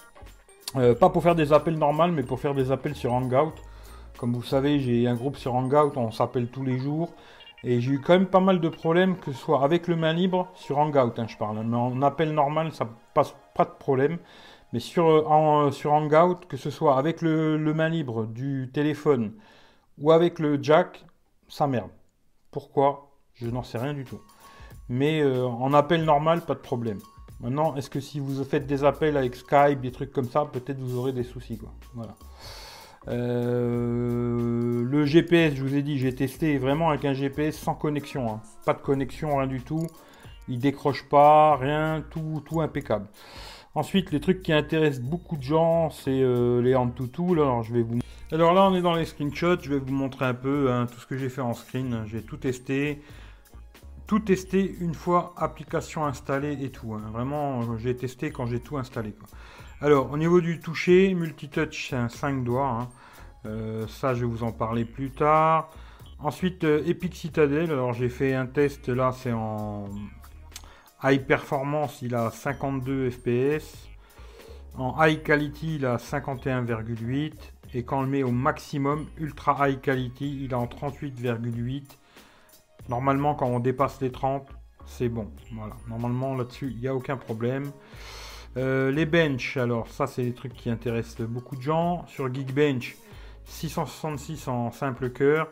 Pas 0.73 1.09
pour 1.09 1.21
faire 1.21 1.35
des 1.35 1.53
appels 1.53 1.77
normaux, 1.77 2.07
mais 2.07 2.23
pour 2.23 2.39
faire 2.39 2.55
des 2.55 2.71
appels 2.71 2.95
sur 2.95 3.13
Hangout. 3.13 3.53
Comme 4.17 4.33
vous 4.33 4.41
savez, 4.41 4.79
j'ai 4.79 5.07
un 5.07 5.13
groupe 5.13 5.37
sur 5.37 5.53
Hangout, 5.53 5.91
on 5.97 6.09
s'appelle 6.09 6.47
tous 6.47 6.63
les 6.63 6.79
jours. 6.79 7.13
Et 7.63 7.79
j'ai 7.79 7.91
eu 7.91 8.01
quand 8.01 8.13
même 8.13 8.25
pas 8.25 8.39
mal 8.39 8.59
de 8.59 8.69
problèmes, 8.69 9.17
que 9.17 9.31
ce 9.31 9.37
soit 9.37 9.63
avec 9.63 9.87
le 9.87 9.95
main 9.95 10.13
libre, 10.13 10.47
sur 10.55 10.79
Hangout, 10.79 11.19
hein, 11.19 11.27
je 11.27 11.37
parle. 11.37 11.63
Mais 11.63 11.77
en 11.77 12.01
appel 12.01 12.33
normal, 12.33 12.71
ça 12.71 12.87
passe 13.13 13.35
pas 13.53 13.65
de 13.65 13.77
problème. 13.77 14.17
Mais 14.73 14.79
sur, 14.79 15.07
euh, 15.07 15.25
euh, 15.67 15.71
sur 15.71 15.93
Hangout, 15.93 16.45
que 16.47 16.57
ce 16.57 16.69
soit 16.69 16.97
avec 16.97 17.21
le, 17.21 17.57
le 17.57 17.73
main 17.73 17.89
libre 17.89 18.25
du 18.25 18.69
téléphone 18.73 19.33
ou 19.97 20.11
avec 20.11 20.39
le 20.39 20.61
jack, 20.61 21.05
ça 21.47 21.67
merde. 21.67 21.89
Pourquoi? 22.51 23.11
Je 23.35 23.47
n'en 23.49 23.63
sais 23.63 23.77
rien 23.77 23.93
du 23.93 24.03
tout. 24.03 24.19
Mais 24.89 25.21
euh, 25.21 25.45
en 25.45 25.73
appel 25.73 26.03
normal, 26.03 26.41
pas 26.41 26.53
de 26.55 26.59
problème. 26.59 26.99
Maintenant, 27.39 27.75
est-ce 27.75 27.89
que 27.89 27.99
si 27.99 28.19
vous 28.19 28.43
faites 28.43 28.65
des 28.67 28.83
appels 28.83 29.15
avec 29.15 29.35
Skype, 29.35 29.79
des 29.81 29.91
trucs 29.91 30.11
comme 30.11 30.29
ça, 30.29 30.45
peut-être 30.45 30.79
vous 30.79 30.97
aurez 30.97 31.13
des 31.13 31.23
soucis, 31.23 31.57
quoi. 31.57 31.71
Voilà. 31.93 32.15
Le 33.07 35.05
GPS, 35.05 35.53
je 35.55 35.61
vous 35.63 35.75
ai 35.75 35.81
dit, 35.81 35.97
j'ai 35.97 36.13
testé 36.13 36.57
vraiment 36.57 36.89
avec 36.89 37.05
un 37.05 37.13
GPS 37.13 37.57
sans 37.57 37.75
connexion. 37.75 38.29
hein. 38.29 38.41
Pas 38.65 38.73
de 38.73 38.81
connexion, 38.81 39.37
rien 39.37 39.47
du 39.47 39.61
tout. 39.61 39.87
Il 40.47 40.59
décroche 40.59 41.07
pas, 41.07 41.55
rien, 41.57 42.03
tout, 42.09 42.41
tout 42.45 42.61
impeccable. 42.61 43.07
Ensuite, 43.77 44.09
les 44.11 44.19
trucs 44.19 44.41
qui 44.41 44.51
intéressent 44.53 45.03
beaucoup 45.03 45.37
de 45.37 45.43
gens, 45.43 45.91
c'est 45.91 46.09
euh, 46.09 46.63
les 46.63 46.73
Antutu. 46.73 47.35
Là, 47.35 47.43
alors, 47.43 47.61
je 47.61 47.71
vais 47.75 47.83
vous. 47.83 47.99
Alors 48.31 48.55
là, 48.55 48.67
on 48.67 48.73
est 48.73 48.81
dans 48.81 48.95
les 48.95 49.05
screenshots. 49.05 49.61
Je 49.61 49.69
vais 49.69 49.77
vous 49.77 49.93
montrer 49.93 50.25
un 50.25 50.33
peu 50.33 50.71
hein, 50.71 50.87
tout 50.87 50.99
ce 50.99 51.05
que 51.05 51.15
j'ai 51.15 51.29
fait 51.29 51.41
en 51.41 51.53
screen. 51.53 52.03
J'ai 52.07 52.23
tout 52.23 52.37
testé. 52.37 53.03
Tout 54.07 54.17
testé 54.19 54.75
une 54.81 54.95
fois 54.95 55.35
application 55.37 56.07
installée 56.07 56.57
et 56.63 56.71
tout. 56.71 56.95
hein. 56.95 57.03
Vraiment, 57.13 57.61
euh, 57.61 57.77
j'ai 57.77 57.95
testé 57.95 58.31
quand 58.31 58.47
j'ai 58.47 58.59
tout 58.59 58.77
installé. 58.79 59.13
Alors, 59.79 60.11
au 60.11 60.17
niveau 60.17 60.41
du 60.41 60.59
toucher, 60.59 61.13
multitouch, 61.13 61.89
c'est 61.91 61.95
un 61.97 62.09
5 62.09 62.43
doigts. 62.43 62.67
hein. 62.81 62.89
Euh, 63.45 63.85
ça, 63.87 64.15
je 64.15 64.21
vais 64.21 64.25
vous 64.25 64.41
en 64.41 64.51
parler 64.51 64.85
plus 64.85 65.11
tard. 65.11 65.69
Ensuite, 66.17 66.63
Epic 66.63 67.13
Citadel. 67.13 67.69
Alors, 67.69 67.93
j'ai 67.93 68.09
fait 68.09 68.33
un 68.33 68.47
test. 68.47 68.89
Là, 68.89 69.11
c'est 69.11 69.33
en 69.33 69.85
high 71.03 71.23
performance. 71.23 72.01
Il 72.01 72.15
a 72.15 72.31
52 72.31 73.09
FPS. 73.09 73.89
En 74.77 74.95
high 75.03 75.21
quality, 75.23 75.75
il 75.75 75.85
a 75.85 75.97
51,8. 75.97 77.33
Et 77.73 77.83
quand 77.83 77.99
on 77.99 78.03
le 78.03 78.07
met 78.07 78.23
au 78.23 78.31
maximum, 78.31 79.05
ultra 79.17 79.67
high 79.67 79.81
quality, 79.81 80.43
il 80.43 80.51
est 80.51 80.55
en 80.55 80.67
38,8. 80.67 81.83
Normalement, 82.89 83.35
quand 83.35 83.47
on 83.47 83.59
dépasse 83.59 83.99
les 84.01 84.11
30, 84.11 84.47
c'est 84.85 85.09
bon. 85.09 85.29
Voilà. 85.51 85.75
Normalement, 85.89 86.35
là-dessus, 86.35 86.71
il 86.71 86.79
n'y 86.79 86.87
a 86.87 86.95
aucun 86.95 87.17
problème. 87.17 87.71
Euh, 88.55 88.91
les 88.91 89.05
benches, 89.05 89.57
alors 89.57 89.89
ça, 89.89 90.07
c'est 90.07 90.23
des 90.23 90.33
trucs 90.33 90.53
qui 90.53 90.69
intéressent 90.69 91.27
beaucoup 91.27 91.57
de 91.57 91.61
gens. 91.61 92.05
Sur 92.07 92.33
Geekbench, 92.33 92.95
666 93.45 94.47
en 94.47 94.71
simple 94.71 95.09
cœur, 95.09 95.49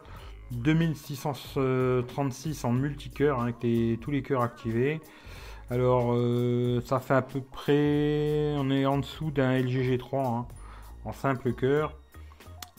2636 0.52 2.64
en 2.64 2.72
multicœur, 2.72 3.40
hein, 3.40 3.54
avec 3.60 4.00
tous 4.00 4.12
les 4.12 4.24
cœurs 4.24 4.42
activés. 4.42 5.02
Alors, 5.72 6.14
euh, 6.14 6.80
ça 6.86 7.00
fait 7.00 7.16
à 7.16 7.22
peu 7.22 7.42
près. 7.42 8.54
On 8.58 8.70
est 8.70 8.86
en 8.86 9.00
dessous 9.00 9.32
d'un 9.32 9.58
LG 9.58 9.98
G3 9.98 10.26
hein, 10.26 10.46
en 11.06 11.14
simple 11.14 11.54
cœur. 11.54 11.96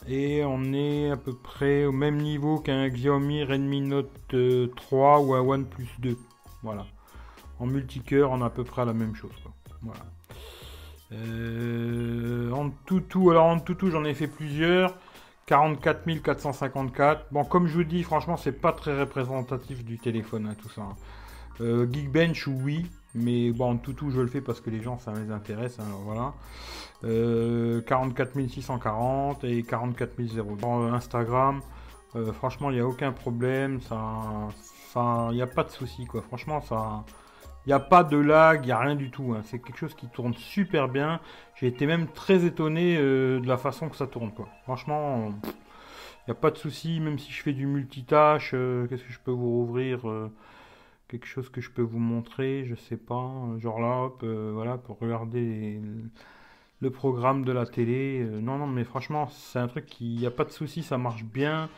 Et 0.08 0.44
on 0.44 0.72
est 0.72 1.10
à 1.10 1.16
peu 1.16 1.34
près 1.34 1.84
au 1.84 1.90
même 1.92 2.18
niveau 2.18 2.60
qu'un 2.60 2.88
Xiaomi 2.88 3.42
Redmi 3.42 3.80
Note 3.80 4.10
euh, 4.34 4.68
3 4.76 5.20
ou 5.20 5.34
un 5.34 5.40
OnePlus 5.40 5.88
2. 5.98 6.16
Voilà. 6.62 6.86
En 7.58 7.66
multicœur, 7.66 8.30
on 8.30 8.40
est 8.40 8.44
à 8.44 8.50
peu 8.50 8.62
près 8.62 8.84
la 8.84 8.92
même 8.92 9.16
chose. 9.16 9.32
quoi. 9.42 9.52
Voilà. 9.82 10.00
Euh, 11.12 12.52
en 12.52 12.70
tout, 12.84 13.00
tout, 13.00 13.30
alors 13.30 13.46
en 13.46 13.58
tout, 13.58 13.74
tout, 13.74 13.90
j'en 13.90 14.04
ai 14.04 14.14
fait 14.14 14.28
plusieurs. 14.28 14.94
44 15.46 16.22
454. 16.22 17.26
Bon, 17.32 17.44
comme 17.44 17.66
je 17.66 17.74
vous 17.74 17.84
dis, 17.84 18.02
franchement, 18.02 18.36
c'est 18.36 18.60
pas 18.60 18.72
très 18.72 18.98
représentatif 18.98 19.84
du 19.84 19.98
téléphone, 19.98 20.48
hein, 20.50 20.56
tout 20.60 20.68
ça. 20.68 20.82
hein. 20.82 20.96
Euh, 21.60 21.86
Geekbench, 21.90 22.46
oui, 22.48 22.86
mais 23.14 23.50
bon, 23.50 23.72
en 23.72 23.76
tout, 23.78 23.92
tout, 23.94 24.10
je 24.10 24.20
le 24.20 24.26
fais 24.26 24.40
parce 24.40 24.60
que 24.60 24.70
les 24.70 24.82
gens, 24.82 24.98
ça 24.98 25.12
les 25.14 25.30
intéresse. 25.30 25.78
hein, 25.80 25.84
voilà. 26.04 26.34
Euh, 27.04 27.80
44 27.82 28.32
640 28.48 29.44
et 29.44 29.62
44 29.62 30.12
000. 30.22 30.56
Dans 30.56 30.82
euh, 30.84 30.92
Instagram, 30.92 31.60
euh, 32.14 32.32
franchement, 32.32 32.70
il 32.70 32.74
n'y 32.74 32.80
a 32.80 32.86
aucun 32.86 33.12
problème. 33.12 33.80
Ça, 33.80 33.98
ça, 34.92 35.28
il 35.30 35.36
n'y 35.36 35.42
a 35.42 35.46
pas 35.46 35.64
de 35.64 35.70
souci, 35.70 36.04
quoi. 36.06 36.22
Franchement, 36.22 36.60
ça. 36.60 37.04
Il 37.66 37.70
n'y 37.70 37.72
a 37.72 37.80
pas 37.80 38.04
de 38.04 38.16
lag, 38.16 38.60
il 38.62 38.66
n'y 38.66 38.72
a 38.72 38.78
rien 38.78 38.94
du 38.94 39.10
tout. 39.10 39.34
hein. 39.36 39.40
C'est 39.44 39.58
quelque 39.58 39.78
chose 39.78 39.94
qui 39.94 40.06
tourne 40.08 40.34
super 40.34 40.88
bien. 40.88 41.20
J'ai 41.56 41.66
été 41.66 41.86
même 41.86 42.06
très 42.06 42.44
étonné 42.44 42.96
de 42.96 43.42
la 43.44 43.56
façon 43.56 43.88
que 43.88 43.96
ça 43.96 44.06
tourne. 44.06 44.30
Quoi. 44.32 44.48
Franchement, 44.62 45.32
il 45.42 46.28
n'y 46.28 46.30
a 46.32 46.34
pas 46.34 46.52
de 46.52 46.58
souci. 46.58 47.00
Même 47.00 47.18
si 47.18 47.32
je 47.32 47.42
fais 47.42 47.52
du 47.52 47.66
multitâche, 47.66 48.52
qu'est-ce 48.52 49.02
que 49.02 49.12
je 49.12 49.18
peux 49.18 49.32
vous 49.32 49.50
rouvrir 49.50 49.98
Quelque 51.08 51.26
chose 51.26 51.48
que 51.50 51.60
je 51.60 51.70
peux 51.70 51.82
vous 51.82 52.00
montrer, 52.00 52.64
je 52.66 52.74
sais 52.74 52.96
pas. 52.96 53.14
euh, 53.54 53.60
Genre 53.60 53.80
là, 53.80 54.02
hop, 54.06 54.20
euh, 54.24 54.50
voilà, 54.52 54.76
pour 54.76 54.98
regarder 54.98 55.80
le 56.80 56.90
programme 56.90 57.44
de 57.44 57.52
la 57.52 57.64
télé. 57.64 58.22
Euh, 58.22 58.40
non, 58.40 58.58
non, 58.58 58.66
mais 58.66 58.82
franchement, 58.82 59.28
c'est 59.28 59.60
un 59.60 59.68
truc 59.68 59.86
qui, 59.86 60.16
n'y 60.16 60.26
a 60.26 60.32
pas 60.32 60.44
de 60.44 60.50
souci, 60.50 60.82
ça 60.82 60.98
marche 60.98 61.22
bien. 61.22 61.68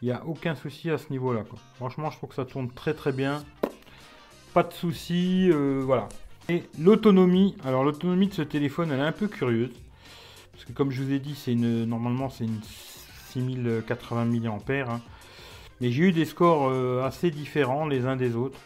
Il 0.00 0.06
n'y 0.06 0.10
a 0.12 0.24
aucun 0.26 0.56
souci 0.56 0.90
à 0.90 0.98
ce 0.98 1.10
niveau-là. 1.10 1.44
quoi. 1.44 1.60
Franchement, 1.76 2.10
je 2.10 2.16
trouve 2.16 2.30
que 2.30 2.34
ça 2.34 2.44
tourne 2.44 2.70
très 2.72 2.92
très 2.92 3.12
bien. 3.12 3.44
Pas 4.52 4.64
de 4.64 4.72
souci, 4.72 5.48
voilà. 5.50 6.08
Et 6.48 6.64
l'autonomie, 6.80 7.56
alors 7.64 7.84
l'autonomie 7.84 8.26
de 8.26 8.34
ce 8.34 8.42
téléphone, 8.42 8.90
elle 8.90 8.98
est 8.98 9.02
un 9.04 9.12
peu 9.12 9.28
curieuse. 9.28 9.70
Parce 10.50 10.64
que 10.64 10.72
comme 10.72 10.90
je 10.90 11.04
vous 11.04 11.12
ai 11.12 11.20
dit, 11.20 11.36
c'est 11.36 11.52
une, 11.52 11.84
normalement 11.84 12.28
c'est 12.30 12.44
une 12.44 12.60
6080 13.30 14.24
mAh. 14.24 14.50
hein. 14.90 15.00
Mais 15.80 15.92
j'ai 15.92 16.02
eu 16.08 16.12
des 16.12 16.24
scores 16.24 16.72
assez 17.04 17.30
différents 17.30 17.86
les 17.86 18.04
uns 18.04 18.16
des 18.16 18.34
autres. 18.34 18.58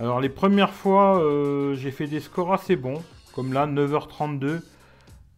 Alors 0.00 0.18
les 0.18 0.30
premières 0.30 0.72
fois, 0.72 1.22
euh, 1.22 1.74
j'ai 1.74 1.90
fait 1.90 2.06
des 2.06 2.20
scores 2.20 2.54
assez 2.54 2.74
bons. 2.74 3.02
Comme 3.34 3.52
là, 3.52 3.66
9h32. 3.66 4.62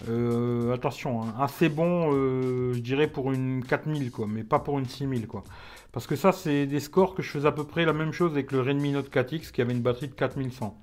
Euh, 0.09 0.73
attention, 0.73 1.23
hein, 1.23 1.35
assez 1.39 1.69
bon, 1.69 2.11
je 2.11 2.79
dirais 2.79 3.07
pour 3.07 3.33
une 3.33 3.65
4000 3.65 4.11
quoi, 4.11 4.27
mais 4.29 4.43
pas 4.43 4.59
pour 4.59 4.81
une 4.81 4.87
6000 4.87 5.29
quoi. 5.29 5.45
Parce 5.93 6.09
que 6.09 6.17
ça, 6.17 6.33
c'est 6.33 6.67
des 6.67 6.81
scores 6.81 7.15
que 7.15 7.23
je 7.23 7.31
faisais 7.31 7.47
à 7.47 7.53
peu 7.53 7.65
près 7.65 7.85
la 7.85 7.93
même 7.93 8.13
chose 8.13 8.33
avec 8.33 8.51
le 8.51 8.61
Redmi 8.63 8.93
Note 8.93 9.13
4X 9.13 9.53
qui 9.53 9.61
avait 9.61 9.73
une 9.73 9.83
batterie 9.83 10.09
de 10.09 10.15
4100. 10.15 10.77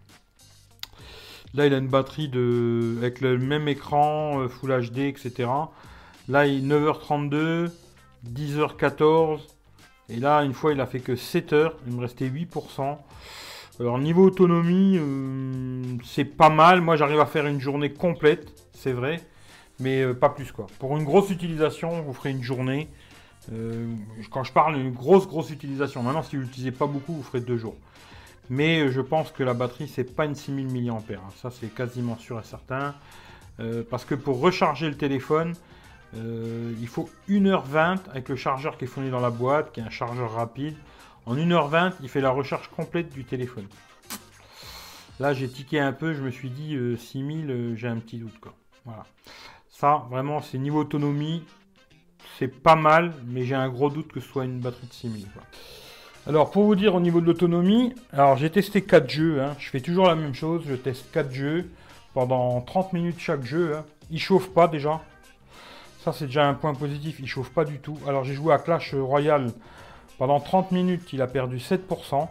Là, 1.54 1.66
il 1.66 1.74
a 1.74 1.78
une 1.78 1.88
batterie 1.88 2.30
de 2.30 2.96
avec 2.98 3.22
le 3.22 3.38
même 3.38 3.68
écran, 3.68 4.48
Full 4.48 4.90
HD, 4.90 5.00
etc. 5.00 5.50
Là, 6.28 6.46
il 6.46 6.68
9h32, 6.68 7.72
10h14. 8.26 9.40
Et 10.10 10.18
là, 10.18 10.44
une 10.44 10.54
fois, 10.54 10.74
il 10.74 10.82
a 10.82 10.86
fait 10.86 11.00
que 11.00 11.16
7 11.16 11.54
h 11.54 11.72
Il 11.88 11.94
me 11.94 12.02
restait 12.02 12.30
8%. 12.30 12.98
Alors, 13.80 13.98
niveau 13.98 14.26
autonomie, 14.26 14.98
euh, 14.98 15.82
c'est 16.04 16.26
pas 16.26 16.50
mal. 16.50 16.82
Moi, 16.82 16.98
j'arrive 16.98 17.22
à 17.22 17.26
faire 17.26 17.48
une 17.48 17.62
journée 17.62 17.94
complète, 17.94 18.52
c'est 18.74 18.92
vrai. 18.92 19.22
Mais 19.80 20.02
euh, 20.02 20.14
pas 20.14 20.28
plus, 20.28 20.52
quoi. 20.52 20.68
Pour 20.80 20.98
une 20.98 21.06
grosse 21.06 21.30
utilisation, 21.30 22.02
vous 22.02 22.12
ferez 22.12 22.32
une 22.32 22.44
journée. 22.44 22.90
Euh, 23.54 23.88
quand 24.32 24.44
je 24.44 24.52
parle 24.52 24.76
d'une 24.76 24.92
grosse, 24.92 25.28
grosse 25.28 25.50
utilisation. 25.50 26.04
Maintenant, 26.04 26.24
si 26.24 26.36
vous 26.36 26.42
l'utilisez 26.42 26.72
pas 26.72 26.88
beaucoup, 26.88 27.14
vous 27.14 27.24
ferez 27.24 27.40
deux 27.40 27.56
jours. 27.56 27.78
Mais 28.50 28.92
je 28.92 29.00
pense 29.00 29.32
que 29.32 29.44
la 29.44 29.54
batterie, 29.54 29.88
c'est 29.88 30.14
pas 30.14 30.26
une 30.26 30.36
6000 30.36 30.68
mAh. 30.68 31.14
Hein. 31.14 31.20
Ça, 31.42 31.50
c'est 31.50 31.74
quasiment 31.74 32.18
sûr 32.18 32.38
et 32.38 32.44
certain. 32.44 32.96
parce 33.90 34.04
que 34.04 34.16
pour 34.16 34.42
recharger 34.42 34.90
le 34.90 34.98
téléphone, 34.98 35.54
il 36.16 36.88
faut 36.88 37.10
1h20 37.30 38.00
avec 38.12 38.28
le 38.28 38.36
chargeur 38.36 38.78
qui 38.78 38.86
est 38.86 38.88
fourni 38.88 39.12
dans 39.12 39.20
la 39.20 39.30
boîte, 39.30 39.72
qui 39.72 39.80
est 39.80 39.84
un 39.84 39.90
chargeur 39.90 40.34
rapide. 40.34 40.76
En 41.30 41.36
1h20, 41.36 41.94
il 42.02 42.10
fait 42.10 42.22
la 42.22 42.32
recharge 42.32 42.70
complète 42.70 43.14
du 43.14 43.24
téléphone. 43.24 43.68
Là, 45.20 45.32
j'ai 45.32 45.48
tiqué 45.48 45.80
un 45.80 45.94
peu, 45.94 46.16
je 46.16 46.24
me 46.24 46.32
suis 46.32 46.50
dit 46.50 46.76
6000, 46.98 47.52
euh, 47.52 47.54
euh, 47.54 47.76
j'ai 47.76 47.88
un 47.88 47.98
petit 47.98 48.18
doute. 48.18 48.40
Quoi. 48.42 48.56
Voilà. 48.84 49.06
Ça, 49.70 50.08
vraiment, 50.10 50.42
c'est 50.42 50.58
niveau 50.58 50.80
autonomie, 50.80 51.44
c'est 52.40 52.48
pas 52.48 52.76
mal, 52.76 53.14
mais 53.28 53.46
j'ai 53.46 53.54
un 53.54 53.70
gros 53.70 53.92
doute 53.92 54.12
que 54.12 54.20
ce 54.20 54.28
soit 54.28 54.44
une 54.44 54.60
batterie 54.60 54.88
de 54.88 54.94
6000. 54.94 55.28
Alors, 56.26 56.50
pour 56.50 56.64
vous 56.64 56.76
dire 56.76 56.96
au 56.96 57.00
niveau 57.00 57.22
de 57.22 57.28
l'autonomie, 57.28 57.94
alors 58.12 58.36
j'ai 58.36 58.50
testé 58.50 58.82
4 58.82 59.08
jeux, 59.08 59.40
hein. 59.40 59.56
je 59.60 59.70
fais 59.70 59.82
toujours 59.82 60.08
la 60.08 60.16
même 60.16 60.34
chose, 60.34 60.64
je 60.68 60.74
teste 60.74 61.12
4 61.12 61.32
jeux 61.32 61.70
pendant 62.16 62.60
30 62.62 62.94
minutes 62.94 63.20
chaque 63.20 63.44
jeu. 63.44 63.76
Hein. 63.76 63.86
Il 64.10 64.20
chauffe 64.20 64.50
pas 64.50 64.68
déjà, 64.68 65.00
ça, 66.04 66.14
c'est 66.14 66.26
déjà 66.26 66.48
un 66.48 66.54
point 66.54 66.74
positif. 66.74 67.18
Il 67.20 67.28
chauffe 67.28 67.50
pas 67.50 67.66
du 67.66 67.80
tout. 67.80 67.98
Alors, 68.08 68.24
j'ai 68.24 68.34
joué 68.34 68.54
à 68.54 68.58
Clash 68.58 68.96
Royale 68.96 69.52
pendant 70.20 70.40
30 70.40 70.72
minutes. 70.72 71.12
Il 71.14 71.24
a 71.24 71.28
perdu 71.28 71.58
7%. 71.58 72.28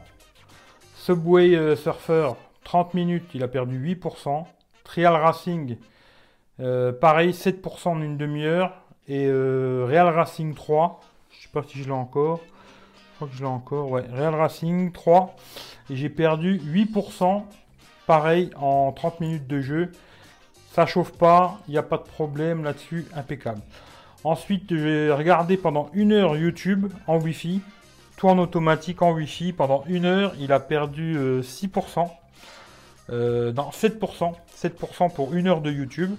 Subway 0.94 1.56
euh, 1.56 1.74
Surfer, 1.74 2.30
30 2.62 2.94
minutes. 2.94 3.30
Il 3.34 3.42
a 3.42 3.48
perdu 3.48 3.94
8%. 3.96 4.44
Trial 4.84 5.14
Racing, 5.14 5.76
euh, 6.60 6.92
pareil, 6.92 7.32
7% 7.32 7.88
en 7.88 8.00
une 8.00 8.16
demi-heure. 8.16 8.72
Et 9.08 9.26
euh, 9.26 9.84
Real 9.88 10.08
Racing 10.08 10.54
3, 10.54 11.00
je 11.30 11.42
sais 11.42 11.48
pas 11.52 11.62
si 11.62 11.78
je 11.78 11.84
l'ai 11.84 11.90
encore. 11.90 12.40
Je 12.94 13.16
crois 13.16 13.28
que 13.28 13.34
je 13.34 13.40
l'ai 13.40 13.46
encore. 13.46 13.90
Ouais, 13.90 14.04
Real 14.12 14.34
Racing 14.34 14.92
3. 14.92 15.34
Et 15.90 15.96
j'ai 15.96 16.08
perdu 16.08 16.58
8%. 16.58 17.42
Pareil 18.06 18.50
en 18.56 18.92
30 18.92 19.20
minutes 19.20 19.46
de 19.46 19.60
jeu. 19.60 19.92
Ça 20.72 20.86
chauffe 20.86 21.12
pas, 21.12 21.58
il 21.66 21.72
n'y 21.72 21.78
a 21.78 21.82
pas 21.82 21.98
de 21.98 22.04
problème 22.04 22.62
là-dessus, 22.62 23.06
impeccable. 23.14 23.60
Ensuite, 24.24 24.74
j'ai 24.74 25.10
regardé 25.10 25.56
pendant 25.56 25.90
une 25.92 26.12
heure 26.12 26.36
YouTube 26.36 26.92
en 27.06 27.18
Wi-Fi, 27.18 27.60
tout 28.18 28.28
en 28.28 28.38
automatique 28.38 29.00
en 29.00 29.12
Wi-Fi. 29.12 29.54
Pendant 29.54 29.84
une 29.86 30.04
heure, 30.04 30.34
il 30.38 30.52
a 30.52 30.60
perdu 30.60 31.16
6%. 31.40 32.10
Euh, 33.10 33.52
non, 33.52 33.70
7%. 33.70 34.34
7% 34.54 35.14
pour 35.14 35.34
une 35.34 35.46
heure 35.46 35.62
de 35.62 35.70
YouTube. 35.70 36.14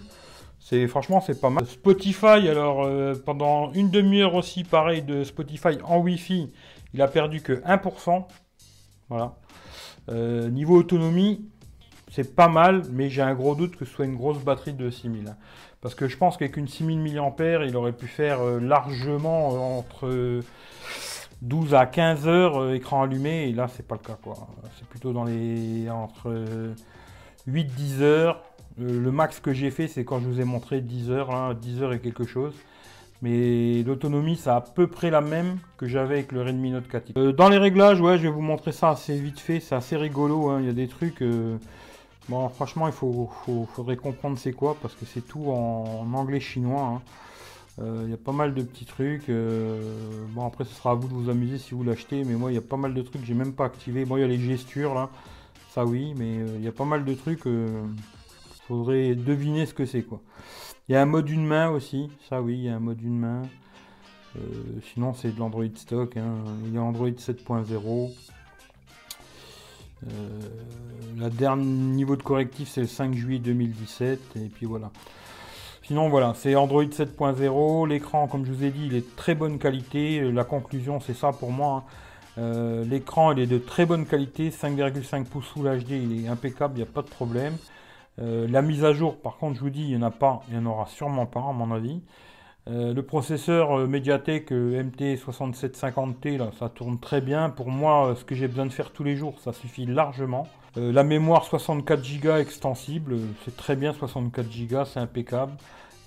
C'est 0.59 0.87
franchement 0.87 1.21
c'est 1.21 1.39
pas 1.39 1.49
mal. 1.49 1.65
Spotify 1.65 2.47
alors 2.47 2.83
euh, 2.83 3.15
pendant 3.25 3.71
une 3.73 3.89
demi-heure 3.89 4.35
aussi 4.35 4.63
pareil 4.63 5.01
de 5.01 5.23
Spotify 5.23 5.79
en 5.83 5.99
Wi-Fi, 5.99 6.51
il 6.93 7.01
a 7.01 7.07
perdu 7.07 7.41
que 7.41 7.53
1%. 7.53 8.25
Voilà. 9.09 9.35
Euh, 10.09 10.49
niveau 10.49 10.77
autonomie, 10.77 11.49
c'est 12.11 12.35
pas 12.35 12.47
mal, 12.47 12.83
mais 12.91 13.09
j'ai 13.09 13.21
un 13.21 13.33
gros 13.33 13.55
doute 13.55 13.75
que 13.75 13.85
ce 13.85 13.91
soit 13.91 14.05
une 14.05 14.15
grosse 14.15 14.39
batterie 14.39 14.73
de 14.73 14.89
6000. 14.89 15.35
Parce 15.81 15.95
que 15.95 16.07
je 16.07 16.17
pense 16.17 16.37
qu'avec 16.37 16.57
une 16.57 16.67
6000 16.67 16.99
mAh, 16.99 17.65
il 17.65 17.75
aurait 17.77 17.93
pu 17.93 18.07
faire 18.07 18.41
euh, 18.41 18.59
largement 18.59 19.53
euh, 19.53 19.57
entre 19.57 20.41
12 21.41 21.73
à 21.73 21.85
15 21.85 22.27
heures 22.27 22.61
euh, 22.61 22.73
écran 22.73 23.03
allumé, 23.03 23.49
et 23.49 23.53
là 23.53 23.67
c'est 23.67 23.87
pas 23.87 23.95
le 23.95 24.05
cas 24.05 24.17
quoi. 24.21 24.35
C'est 24.77 24.87
plutôt 24.87 25.13
dans 25.13 25.23
les 25.23 25.89
entre 25.89 26.33
8-10 27.47 28.01
heures. 28.01 28.43
Le 28.77 29.11
max 29.11 29.39
que 29.39 29.51
j'ai 29.51 29.71
fait, 29.71 29.87
c'est 29.87 30.05
quand 30.05 30.19
je 30.19 30.25
vous 30.25 30.39
ai 30.39 30.45
montré 30.45 30.79
10 30.79 31.11
heures, 31.11 31.55
10 31.55 31.81
heures 31.81 31.93
et 31.93 31.99
quelque 31.99 32.25
chose. 32.25 32.53
Mais 33.21 33.83
l'autonomie, 33.83 34.37
c'est 34.37 34.49
à 34.49 34.61
peu 34.61 34.87
près 34.87 35.09
la 35.09 35.19
même 35.19 35.57
que 35.75 35.85
j'avais 35.85 36.15
avec 36.15 36.31
le 36.31 36.41
Redmi 36.41 36.71
Note 36.71 36.87
4. 36.87 37.31
dans 37.31 37.49
les 37.49 37.57
réglages, 37.57 37.99
ouais, 37.99 38.17
je 38.17 38.23
vais 38.23 38.29
vous 38.29 38.39
montrer 38.39 38.71
ça 38.71 38.91
assez 38.91 39.19
vite 39.19 39.41
fait. 39.41 39.59
C'est 39.59 39.75
assez 39.75 39.97
rigolo. 39.97 40.49
Hein. 40.49 40.59
Il 40.61 40.67
y 40.67 40.69
a 40.69 40.73
des 40.73 40.87
trucs. 40.87 41.21
Bon, 42.29 42.47
franchement, 42.47 42.85
il 42.85 42.93
faut, 42.93 43.27
faudrait 43.73 43.97
comprendre 43.97 44.37
c'est 44.37 44.51
quoi, 44.51 44.77
parce 44.79 44.93
que 44.93 45.03
c'est 45.03 45.27
tout 45.27 45.49
en, 45.49 46.13
anglais-chinois. 46.13 46.81
Hein. 46.81 47.01
Euh, 47.81 48.03
il 48.05 48.11
y 48.11 48.13
a 48.13 48.17
pas 48.17 48.31
mal 48.31 48.53
de 48.53 48.61
petits 48.61 48.85
trucs. 48.85 49.29
Euh, 49.29 50.25
bon, 50.29 50.45
après, 50.45 50.65
ce 50.65 50.73
sera 50.73 50.91
à 50.91 50.93
vous 50.95 51.07
de 51.07 51.13
vous 51.13 51.29
amuser 51.29 51.57
si 51.57 51.73
vous 51.73 51.83
l'achetez, 51.83 52.23
mais 52.23 52.35
moi, 52.35 52.51
il 52.51 52.55
y 52.55 52.57
a 52.57 52.61
pas 52.61 52.77
mal 52.77 52.93
de 52.93 53.01
trucs 53.01 53.21
que 53.21 53.27
j'ai 53.27 53.33
même 53.33 53.53
pas 53.53 53.65
activé. 53.65 54.05
Bon, 54.05 54.17
il 54.17 54.21
y 54.21 54.23
a 54.23 54.27
les 54.27 54.39
gestures, 54.39 54.93
là. 54.93 55.09
Ça, 55.71 55.85
oui, 55.85 56.13
mais 56.17 56.39
euh, 56.39 56.57
il 56.57 56.63
y 56.63 56.67
a 56.67 56.71
pas 56.71 56.85
mal 56.85 57.05
de 57.05 57.13
trucs. 57.13 57.43
Faudrait 58.67 59.15
deviner 59.15 59.65
ce 59.65 59.73
que 59.73 59.85
c'est, 59.85 60.03
quoi. 60.03 60.21
Il 60.87 60.93
y 60.93 60.95
a 60.95 61.01
un 61.01 61.05
mode 61.05 61.29
une 61.29 61.45
main 61.45 61.69
aussi. 61.69 62.09
Ça, 62.29 62.41
oui, 62.41 62.55
il 62.55 62.63
y 62.63 62.69
a 62.69 62.75
un 62.75 62.79
mode 62.79 63.01
une 63.01 63.19
main. 63.19 63.43
sinon, 64.93 65.13
c'est 65.13 65.33
de 65.33 65.39
l'Android 65.39 65.65
stock. 65.75 66.17
Hein. 66.17 66.35
Il 66.65 66.73
y 66.73 66.77
a 66.77 66.81
Android 66.81 67.09
7.0. 67.09 68.11
Euh, 70.07 70.39
la 71.17 71.29
dernier 71.29 71.63
niveau 71.63 72.15
de 72.15 72.23
correctif, 72.23 72.69
c'est 72.69 72.81
le 72.81 72.87
5 72.87 73.13
juillet 73.13 73.39
2017. 73.39 74.19
Et 74.37 74.49
puis 74.49 74.65
voilà. 74.65 74.91
Sinon, 75.89 76.07
voilà, 76.07 76.33
c'est 76.35 76.53
Android 76.53 76.83
7.0. 76.83 77.87
L'écran, 77.87 78.27
comme 78.27 78.45
je 78.45 78.51
vous 78.51 78.63
ai 78.63 78.69
dit, 78.69 78.85
il 78.85 78.93
est 78.93 79.01
de 79.01 79.15
très 79.15 79.33
bonne 79.33 79.57
qualité. 79.57 80.21
La 80.31 80.43
conclusion, 80.43 80.99
c'est 80.99 81.15
ça 81.15 81.31
pour 81.31 81.51
moi. 81.51 81.77
Hein. 81.77 81.83
Euh, 82.37 82.85
l'écran, 82.85 83.31
il 83.31 83.39
est 83.39 83.47
de 83.47 83.57
très 83.57 83.87
bonne 83.87 84.05
qualité. 84.05 84.51
5,5 84.51 85.25
pouces 85.25 85.47
Full 85.47 85.79
HD, 85.79 85.89
il 85.93 86.25
est 86.25 86.27
impeccable, 86.27 86.75
il 86.75 86.83
n'y 86.83 86.87
a 86.87 86.91
pas 86.93 87.01
de 87.01 87.07
problème. 87.07 87.57
Euh, 88.21 88.47
la 88.47 88.61
mise 88.61 88.85
à 88.85 88.93
jour, 88.93 89.17
par 89.17 89.37
contre, 89.37 89.55
je 89.55 89.61
vous 89.61 89.71
dis, 89.71 89.81
il 89.81 89.87
n'y 89.87 89.95
en 89.95 90.03
a 90.03 90.11
pas, 90.11 90.43
il 90.49 90.59
n'y 90.59 90.63
en 90.63 90.69
aura 90.69 90.85
sûrement 90.85 91.25
pas, 91.25 91.39
à 91.39 91.53
mon 91.53 91.71
avis. 91.71 92.03
Euh, 92.69 92.93
le 92.93 93.01
processeur 93.01 93.79
euh, 93.79 93.87
Mediatek 93.87 94.51
euh, 94.51 94.83
MT6750T, 94.83 96.37
là, 96.37 96.51
ça 96.59 96.69
tourne 96.69 96.99
très 96.99 97.19
bien. 97.19 97.49
Pour 97.49 97.69
moi, 97.69 98.15
ce 98.17 98.23
que 98.23 98.35
j'ai 98.35 98.47
besoin 98.47 98.67
de 98.67 98.71
faire 98.71 98.91
tous 98.91 99.03
les 99.03 99.15
jours, 99.15 99.39
ça 99.43 99.53
suffit 99.53 99.85
largement. 99.85 100.47
la 100.75 101.03
mémoire 101.03 101.45
64 101.45 102.01
Go 102.21 102.35
extensible, 102.35 103.17
c'est 103.43 103.57
très 103.57 103.75
bien 103.75 103.93
64 103.93 104.47
Go, 104.67 104.85
c'est 104.85 104.99
impeccable. 104.99 105.53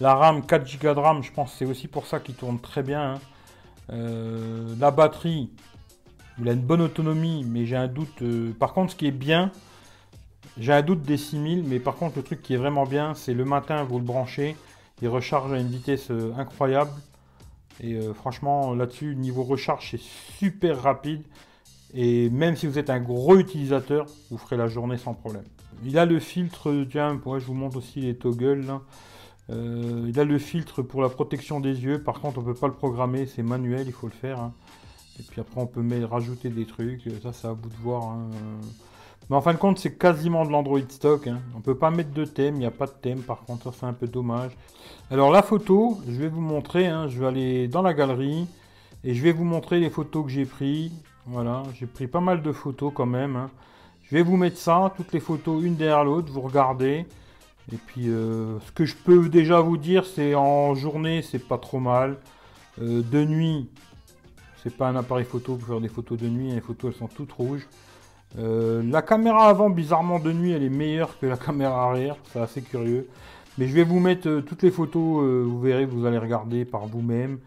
La 0.00 0.14
RAM 0.14 0.46
4 0.46 0.78
Go 0.80 0.94
de 0.94 1.00
RAM, 1.00 1.22
je 1.22 1.32
pense 1.32 1.52
c'est 1.52 1.64
aussi 1.64 1.88
pour 1.88 2.06
ça 2.06 2.20
qu'il 2.20 2.36
tourne 2.36 2.60
très 2.60 2.82
bien. 2.82 3.14
Hein. 3.14 3.98
la 4.78 4.90
batterie, 4.92 5.50
il 6.38 6.48
a 6.48 6.52
une 6.52 6.60
bonne 6.60 6.80
autonomie, 6.80 7.44
mais 7.44 7.66
j'ai 7.66 7.76
un 7.76 7.88
doute. 7.88 8.22
par 8.58 8.72
contre, 8.72 8.92
ce 8.92 8.96
qui 8.96 9.08
est 9.08 9.10
bien, 9.10 9.50
j'ai 10.58 10.72
un 10.72 10.82
doute 10.82 11.02
des 11.02 11.16
6000, 11.16 11.64
mais 11.66 11.80
par 11.80 11.96
contre, 11.96 12.16
le 12.18 12.22
truc 12.22 12.40
qui 12.40 12.54
est 12.54 12.58
vraiment 12.58 12.84
bien, 12.84 13.14
c'est 13.14 13.34
le 13.34 13.44
matin, 13.44 13.82
vous 13.82 13.98
le 13.98 14.04
branchez. 14.04 14.54
Il 15.02 15.08
recharge 15.08 15.52
à 15.52 15.58
une 15.58 15.66
vitesse 15.66 16.10
euh, 16.12 16.32
incroyable. 16.38 16.92
Et 17.80 17.94
euh, 17.94 18.14
franchement, 18.14 18.72
là-dessus, 18.72 19.16
niveau 19.16 19.42
recharge, 19.42 19.90
c'est 19.90 20.00
super 20.00 20.80
rapide. 20.80 21.22
Et 21.92 22.30
même 22.30 22.54
si 22.54 22.68
vous 22.68 22.78
êtes 22.78 22.88
un 22.88 23.00
gros 23.00 23.36
utilisateur, 23.36 24.06
vous 24.30 24.38
ferez 24.38 24.56
la 24.56 24.68
journée 24.68 24.96
sans 24.96 25.12
problème. 25.12 25.44
Il 25.84 25.98
a 25.98 26.06
le 26.06 26.20
filtre, 26.20 26.86
tiens, 26.88 27.20
je 27.24 27.44
vous 27.44 27.54
montre 27.54 27.78
aussi 27.78 28.00
les 28.00 28.16
toggles. 28.16 28.64
Euh, 29.50 30.06
il 30.08 30.20
a 30.20 30.24
le 30.24 30.38
filtre 30.38 30.82
pour 30.82 31.02
la 31.02 31.08
protection 31.08 31.58
des 31.58 31.82
yeux. 31.82 32.00
Par 32.00 32.20
contre, 32.20 32.38
on 32.38 32.42
peut 32.42 32.54
pas 32.54 32.68
le 32.68 32.74
programmer, 32.74 33.26
c'est 33.26 33.42
manuel, 33.42 33.86
il 33.86 33.92
faut 33.92 34.06
le 34.06 34.12
faire. 34.12 34.38
Hein. 34.38 34.54
Et 35.18 35.24
puis 35.24 35.40
après, 35.40 35.60
on 35.60 35.66
peut 35.66 35.82
rajouter 36.08 36.48
des 36.48 36.64
trucs. 36.64 37.02
Ça, 37.22 37.32
c'est 37.32 37.48
à 37.48 37.52
vous 37.52 37.68
de 37.68 37.74
voir. 37.82 38.04
Hein. 38.04 38.30
Mais 39.30 39.36
en 39.36 39.40
fin 39.40 39.52
de 39.52 39.58
compte, 39.58 39.78
c'est 39.78 39.96
quasiment 39.96 40.44
de 40.44 40.50
l'Android 40.50 40.80
stock. 40.88 41.26
Hein. 41.26 41.40
On 41.56 41.60
peut 41.60 41.76
pas 41.76 41.90
mettre 41.90 42.12
de 42.12 42.24
thème, 42.24 42.56
il 42.56 42.60
n'y 42.60 42.66
a 42.66 42.70
pas 42.70 42.86
de 42.86 42.92
thème. 42.92 43.22
Par 43.22 43.42
contre, 43.44 43.72
c'est 43.72 43.86
un 43.86 43.92
peu 43.92 44.06
dommage. 44.06 44.52
Alors 45.10 45.30
la 45.30 45.42
photo, 45.42 46.00
je 46.08 46.14
vais 46.14 46.28
vous 46.28 46.40
montrer. 46.40 46.86
Hein. 46.86 47.08
Je 47.08 47.18
vais 47.18 47.26
aller 47.26 47.68
dans 47.68 47.82
la 47.82 47.94
galerie 47.94 48.46
et 49.04 49.14
je 49.14 49.22
vais 49.22 49.32
vous 49.32 49.44
montrer 49.44 49.80
les 49.80 49.90
photos 49.90 50.24
que 50.24 50.30
j'ai 50.30 50.44
pris. 50.44 50.92
Voilà, 51.26 51.62
j'ai 51.74 51.86
pris 51.86 52.06
pas 52.06 52.20
mal 52.20 52.42
de 52.42 52.52
photos 52.52 52.92
quand 52.94 53.06
même. 53.06 53.36
Hein. 53.36 53.50
Je 54.04 54.16
vais 54.16 54.22
vous 54.22 54.36
mettre 54.36 54.58
ça, 54.58 54.92
toutes 54.96 55.12
les 55.12 55.20
photos 55.20 55.62
une 55.62 55.76
derrière 55.76 56.04
l'autre. 56.04 56.30
Vous 56.30 56.40
regardez. 56.40 57.06
Et 57.72 57.76
puis, 57.76 58.08
euh, 58.08 58.58
ce 58.60 58.72
que 58.72 58.84
je 58.84 58.96
peux 58.96 59.28
déjà 59.28 59.60
vous 59.60 59.76
dire, 59.76 60.04
c'est 60.04 60.34
en 60.34 60.74
journée, 60.74 61.22
c'est 61.22 61.38
pas 61.38 61.58
trop 61.58 61.78
mal. 61.78 62.18
Euh, 62.80 63.02
de 63.02 63.24
nuit, 63.24 63.68
c'est 64.62 64.76
pas 64.76 64.88
un 64.88 64.96
appareil 64.96 65.24
photo 65.24 65.56
pour 65.56 65.68
faire 65.68 65.80
des 65.80 65.88
photos 65.88 66.18
de 66.18 66.28
nuit. 66.28 66.52
Les 66.52 66.60
photos, 66.60 66.92
elles 66.92 66.98
sont 66.98 67.08
toutes 67.08 67.32
rouges. 67.32 67.68
Euh, 68.38 68.82
la 68.84 69.02
caméra 69.02 69.48
avant, 69.48 69.70
bizarrement 69.70 70.18
de 70.18 70.32
nuit, 70.32 70.52
elle 70.52 70.62
est 70.62 70.70
meilleure 70.70 71.18
que 71.18 71.26
la 71.26 71.36
caméra 71.36 71.88
arrière. 71.88 72.16
C'est 72.32 72.40
assez 72.40 72.62
curieux. 72.62 73.08
Mais 73.58 73.68
je 73.68 73.74
vais 73.74 73.84
vous 73.84 74.00
mettre 74.00 74.40
toutes 74.40 74.62
les 74.62 74.70
photos, 74.70 75.22
vous 75.22 75.60
verrez, 75.60 75.84
vous 75.84 76.06
allez 76.06 76.16
regarder 76.16 76.64
par 76.64 76.86
vous-même. 76.86 77.38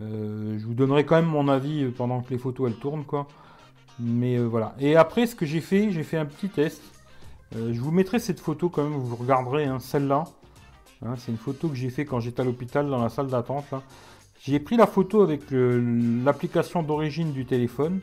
je 0.00 0.66
vous 0.66 0.74
donnerai 0.74 1.06
quand 1.06 1.14
même 1.14 1.26
mon 1.26 1.46
avis 1.46 1.84
pendant 1.92 2.20
que 2.20 2.30
les 2.30 2.38
photos 2.38 2.68
elles 2.68 2.78
tournent. 2.78 3.04
Mais 4.00 4.38
voilà. 4.38 4.74
Et 4.80 4.96
après 4.96 5.26
ce 5.26 5.36
que 5.36 5.46
j'ai 5.46 5.60
fait, 5.60 5.92
j'ai 5.92 6.02
fait 6.02 6.16
un 6.16 6.26
petit 6.26 6.48
test. 6.48 6.82
je 7.54 7.80
vous 7.80 7.92
mettrai 7.92 8.18
cette 8.18 8.40
photo 8.40 8.68
quand 8.68 8.82
même, 8.82 8.94
vous 8.94 9.14
regarderez 9.14 9.66
hein, 9.66 9.78
celle-là. 9.78 10.24
Hein, 11.04 11.14
c'est 11.16 11.30
une 11.30 11.38
photo 11.38 11.68
que 11.68 11.74
j'ai 11.74 11.90
fait 11.90 12.04
quand 12.04 12.20
j'étais 12.20 12.40
à 12.40 12.44
l'hôpital 12.44 12.88
dans 12.88 13.02
la 13.02 13.08
salle 13.08 13.28
d'attente. 13.28 13.66
J'ai 14.40 14.60
pris 14.60 14.76
la 14.76 14.86
photo 14.86 15.22
avec 15.22 15.42
l'application 15.50 16.82
d'origine 16.82 17.32
du 17.32 17.44
téléphone. 17.44 18.00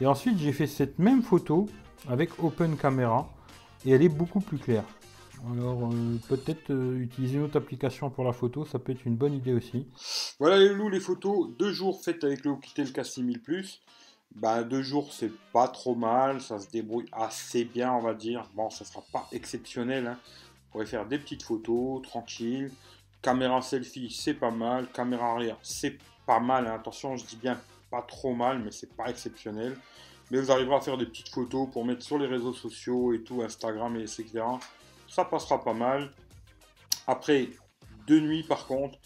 Et 0.00 0.06
ensuite, 0.06 0.38
j'ai 0.38 0.52
fait 0.52 0.66
cette 0.66 0.98
même 0.98 1.22
photo 1.22 1.68
avec 2.08 2.42
Open 2.42 2.76
Camera. 2.76 3.28
Et 3.84 3.90
elle 3.92 4.02
est 4.02 4.08
beaucoup 4.08 4.40
plus 4.40 4.58
claire. 4.58 4.84
Alors, 5.52 5.90
euh, 5.92 6.16
peut-être 6.28 6.70
euh, 6.70 6.98
utiliser 6.98 7.36
une 7.36 7.44
autre 7.44 7.56
application 7.56 8.10
pour 8.10 8.24
la 8.24 8.32
photo, 8.32 8.64
ça 8.64 8.80
peut 8.80 8.92
être 8.92 9.06
une 9.06 9.14
bonne 9.14 9.34
idée 9.34 9.54
aussi. 9.54 9.86
Voilà 10.40 10.58
les 10.58 10.70
loups, 10.70 10.88
les 10.88 10.98
photos, 10.98 11.48
deux 11.56 11.70
jours 11.70 12.02
faites 12.02 12.24
avec 12.24 12.44
le 12.44 12.50
Hokitel 12.50 12.88
K6000 12.88 13.38
Plus. 13.38 13.80
Bah, 14.34 14.64
deux 14.64 14.82
jours, 14.82 15.12
c'est 15.12 15.32
pas 15.52 15.68
trop 15.68 15.94
mal, 15.94 16.40
ça 16.40 16.58
se 16.58 16.68
débrouille 16.68 17.06
assez 17.12 17.64
bien, 17.64 17.92
on 17.92 18.00
va 18.00 18.14
dire. 18.14 18.50
Bon, 18.54 18.68
ça 18.68 18.84
sera 18.84 19.02
pas 19.12 19.28
exceptionnel, 19.32 20.06
hein. 20.08 20.18
Vous 20.24 20.72
pourrez 20.72 20.86
faire 20.86 21.06
des 21.06 21.18
petites 21.18 21.44
photos, 21.44 22.02
tranquille. 22.02 22.70
Caméra 23.22 23.62
selfie, 23.62 24.10
c'est 24.10 24.34
pas 24.34 24.50
mal. 24.50 24.86
Caméra 24.92 25.32
arrière, 25.32 25.56
c'est 25.62 25.98
pas 26.26 26.40
mal. 26.40 26.66
Hein. 26.66 26.74
Attention, 26.74 27.16
je 27.16 27.24
dis 27.24 27.36
bien 27.36 27.58
pas 27.90 28.02
trop 28.02 28.34
mal, 28.34 28.60
mais 28.60 28.70
c'est 28.70 28.94
pas 28.94 29.08
exceptionnel. 29.08 29.76
Mais 30.30 30.40
vous 30.40 30.50
arriverez 30.50 30.76
à 30.76 30.80
faire 30.80 30.98
des 30.98 31.06
petites 31.06 31.30
photos 31.30 31.68
pour 31.70 31.84
mettre 31.84 32.02
sur 32.02 32.18
les 32.18 32.26
réseaux 32.26 32.52
sociaux 32.52 33.14
et 33.14 33.22
tout, 33.22 33.42
Instagram 33.42 33.96
et 33.96 34.02
etc. 34.02 34.40
Ça 35.08 35.24
passera 35.24 35.62
pas 35.62 35.72
mal. 35.72 36.12
Après, 37.06 37.48
de 38.06 38.20
nuit 38.20 38.42
par 38.42 38.66
contre, 38.66 38.98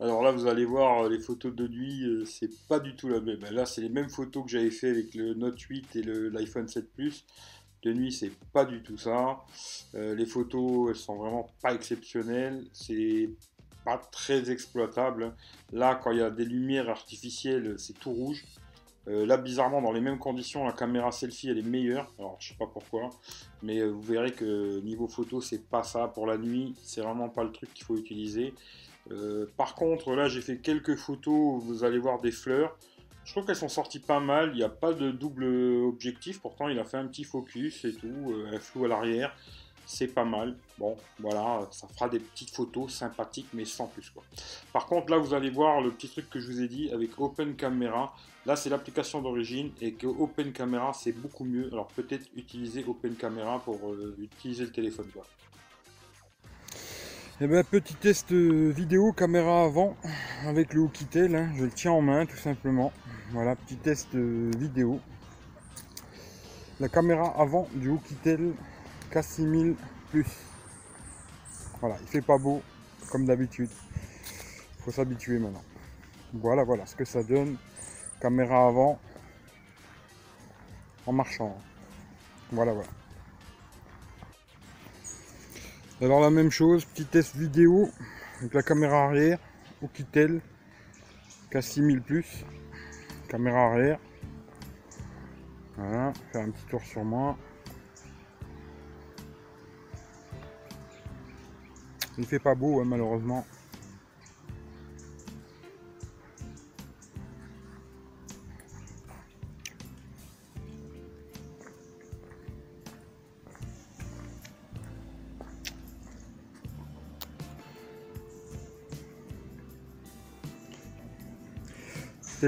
alors 0.00 0.22
là 0.22 0.32
vous 0.32 0.46
allez 0.46 0.64
voir 0.64 1.08
les 1.08 1.18
photos 1.20 1.54
de 1.54 1.68
nuit, 1.68 2.04
euh, 2.04 2.24
c'est 2.24 2.50
pas 2.68 2.80
du 2.80 2.96
tout 2.96 3.08
la 3.08 3.20
même. 3.20 3.40
Là 3.50 3.66
c'est 3.66 3.82
les 3.82 3.90
mêmes 3.90 4.08
photos 4.08 4.44
que 4.44 4.50
j'avais 4.50 4.70
fait 4.70 4.88
avec 4.88 5.14
le 5.14 5.34
Note 5.34 5.60
8 5.60 5.96
et 5.96 6.02
l'iPhone 6.02 6.68
7 6.68 6.92
Plus. 6.92 7.24
De 7.82 7.92
nuit, 7.92 8.12
c'est 8.12 8.30
pas 8.52 8.64
du 8.64 8.80
tout 8.82 8.96
ça. 8.96 9.40
Euh, 9.96 10.14
les 10.14 10.24
photos, 10.26 10.90
elles 10.90 10.96
sont 10.96 11.16
vraiment 11.16 11.50
pas 11.60 11.74
exceptionnelles. 11.74 12.64
C'est 12.72 13.28
pas 13.84 13.98
très 13.98 14.50
exploitable. 14.50 15.34
Là, 15.72 15.94
quand 16.02 16.10
il 16.10 16.18
y 16.18 16.22
a 16.22 16.30
des 16.30 16.44
lumières 16.44 16.88
artificielles, 16.88 17.74
c'est 17.78 17.98
tout 17.98 18.12
rouge. 18.12 18.44
Euh, 19.08 19.26
là, 19.26 19.36
bizarrement, 19.36 19.82
dans 19.82 19.92
les 19.92 20.00
mêmes 20.00 20.18
conditions, 20.18 20.64
la 20.64 20.72
caméra 20.72 21.10
selfie, 21.10 21.48
elle 21.48 21.58
est 21.58 21.68
meilleure. 21.68 22.12
Alors, 22.18 22.36
je 22.38 22.50
sais 22.50 22.54
pas 22.54 22.68
pourquoi, 22.72 23.10
mais 23.62 23.78
euh, 23.80 23.88
vous 23.88 24.02
verrez 24.02 24.32
que 24.32 24.80
niveau 24.80 25.08
photo, 25.08 25.40
c'est 25.40 25.68
pas 25.68 25.82
ça 25.82 26.06
pour 26.08 26.26
la 26.26 26.38
nuit. 26.38 26.74
C'est 26.82 27.00
vraiment 27.00 27.28
pas 27.28 27.42
le 27.42 27.50
truc 27.50 27.72
qu'il 27.74 27.84
faut 27.84 27.96
utiliser. 27.96 28.54
par 29.56 29.74
contre, 29.74 30.14
là, 30.14 30.28
j'ai 30.28 30.40
fait 30.40 30.58
quelques 30.58 30.96
photos. 30.96 31.62
Vous 31.62 31.84
allez 31.84 31.98
voir 31.98 32.20
des 32.20 32.30
fleurs. 32.30 32.76
Je 33.24 33.32
trouve 33.32 33.44
qu'elles 33.44 33.56
sont 33.56 33.68
sorties 33.68 34.00
pas 34.00 34.20
mal. 34.20 34.50
Il 34.52 34.56
n'y 34.56 34.62
a 34.62 34.68
pas 34.68 34.92
de 34.92 35.10
double 35.10 35.44
objectif. 35.44 36.40
Pourtant, 36.40 36.68
il 36.68 36.78
a 36.78 36.84
fait 36.84 36.98
un 36.98 37.06
petit 37.06 37.24
focus 37.24 37.84
et 37.84 37.94
tout. 37.94 38.34
un 38.52 38.58
flou 38.60 38.84
à 38.84 38.88
l'arrière. 38.88 39.34
C'est 39.86 40.08
pas 40.08 40.24
mal. 40.24 40.56
Bon, 40.78 40.96
voilà, 41.18 41.66
ça 41.70 41.86
fera 41.88 42.08
des 42.08 42.18
petites 42.18 42.54
photos 42.54 42.92
sympathiques, 42.92 43.48
mais 43.52 43.64
sans 43.64 43.86
plus 43.86 44.10
quoi. 44.10 44.22
Par 44.72 44.86
contre, 44.86 45.10
là, 45.10 45.18
vous 45.18 45.34
allez 45.34 45.50
voir 45.50 45.80
le 45.80 45.90
petit 45.90 46.08
truc 46.08 46.30
que 46.30 46.40
je 46.40 46.50
vous 46.50 46.62
ai 46.62 46.68
dit 46.68 46.90
avec 46.92 47.18
Open 47.18 47.54
Camera. 47.56 48.14
Là, 48.46 48.56
c'est 48.56 48.70
l'application 48.70 49.22
d'origine 49.22 49.70
et 49.80 49.92
que 49.92 50.06
Open 50.06 50.52
Camera, 50.52 50.92
c'est 50.92 51.12
beaucoup 51.12 51.44
mieux. 51.44 51.68
Alors, 51.72 51.88
peut-être 51.88 52.26
utiliser 52.36 52.84
Open 52.86 53.14
Camera 53.14 53.60
pour 53.60 53.90
euh, 53.90 54.16
utiliser 54.18 54.64
le 54.64 54.72
téléphone. 54.72 55.06
Quoi. 55.12 55.26
Eh 57.40 57.46
ben, 57.46 57.64
petit 57.64 57.94
test 57.94 58.32
vidéo 58.32 59.12
caméra 59.12 59.64
avant 59.64 59.96
avec 60.46 60.74
le 60.74 60.82
Hokitel. 60.82 61.34
Hein. 61.34 61.50
Je 61.56 61.64
le 61.64 61.70
tiens 61.70 61.92
en 61.92 62.02
main 62.02 62.24
tout 62.26 62.36
simplement. 62.36 62.92
Voilà, 63.30 63.56
petit 63.56 63.76
test 63.76 64.14
vidéo. 64.14 65.00
La 66.80 66.88
caméra 66.88 67.32
avant 67.38 67.68
du 67.74 67.90
Hokitel 67.90 68.54
K6000 69.12 69.74
Plus. 70.10 70.26
Voilà, 71.80 71.96
il 72.00 72.06
fait 72.06 72.22
pas 72.22 72.38
beau 72.38 72.62
comme 73.10 73.24
d'habitude. 73.24 73.70
Il 74.78 74.82
faut 74.84 74.90
s'habituer 74.90 75.38
maintenant. 75.38 75.64
Voilà, 76.32 76.64
voilà 76.64 76.86
ce 76.86 76.96
que 76.96 77.04
ça 77.04 77.22
donne. 77.22 77.56
Caméra 78.20 78.66
avant 78.66 78.98
en 81.06 81.12
marchant. 81.12 81.56
Voilà, 82.52 82.72
voilà. 82.72 82.88
Alors 86.00 86.20
la 86.20 86.30
même 86.30 86.50
chose, 86.50 86.84
petit 86.84 87.04
test 87.04 87.36
vidéo 87.36 87.88
avec 88.40 88.54
la 88.54 88.62
caméra 88.62 89.04
arrière, 89.04 89.38
Hokitel 89.82 90.40
K6000 91.52 92.00
Plus 92.00 92.44
caméra 93.28 93.66
arrière. 93.66 93.98
Voilà, 95.76 96.12
faire 96.30 96.42
un 96.42 96.50
petit 96.50 96.66
tour 96.66 96.82
sur 96.82 97.02
moi. 97.02 97.36
Il 102.18 102.26
fait 102.26 102.38
pas 102.38 102.54
beau, 102.54 102.80
hein, 102.80 102.84
malheureusement. 102.84 103.44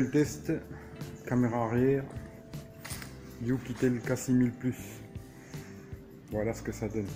le 0.01 0.11
test, 0.11 0.53
caméra 1.27 1.67
arrière, 1.67 2.05
le 3.43 3.57
K6000 4.01 4.51
Plus. 4.51 5.01
Voilà 6.31 6.53
ce 6.53 6.63
que 6.63 6.73
ça 6.73 6.89
donne. 6.89 7.07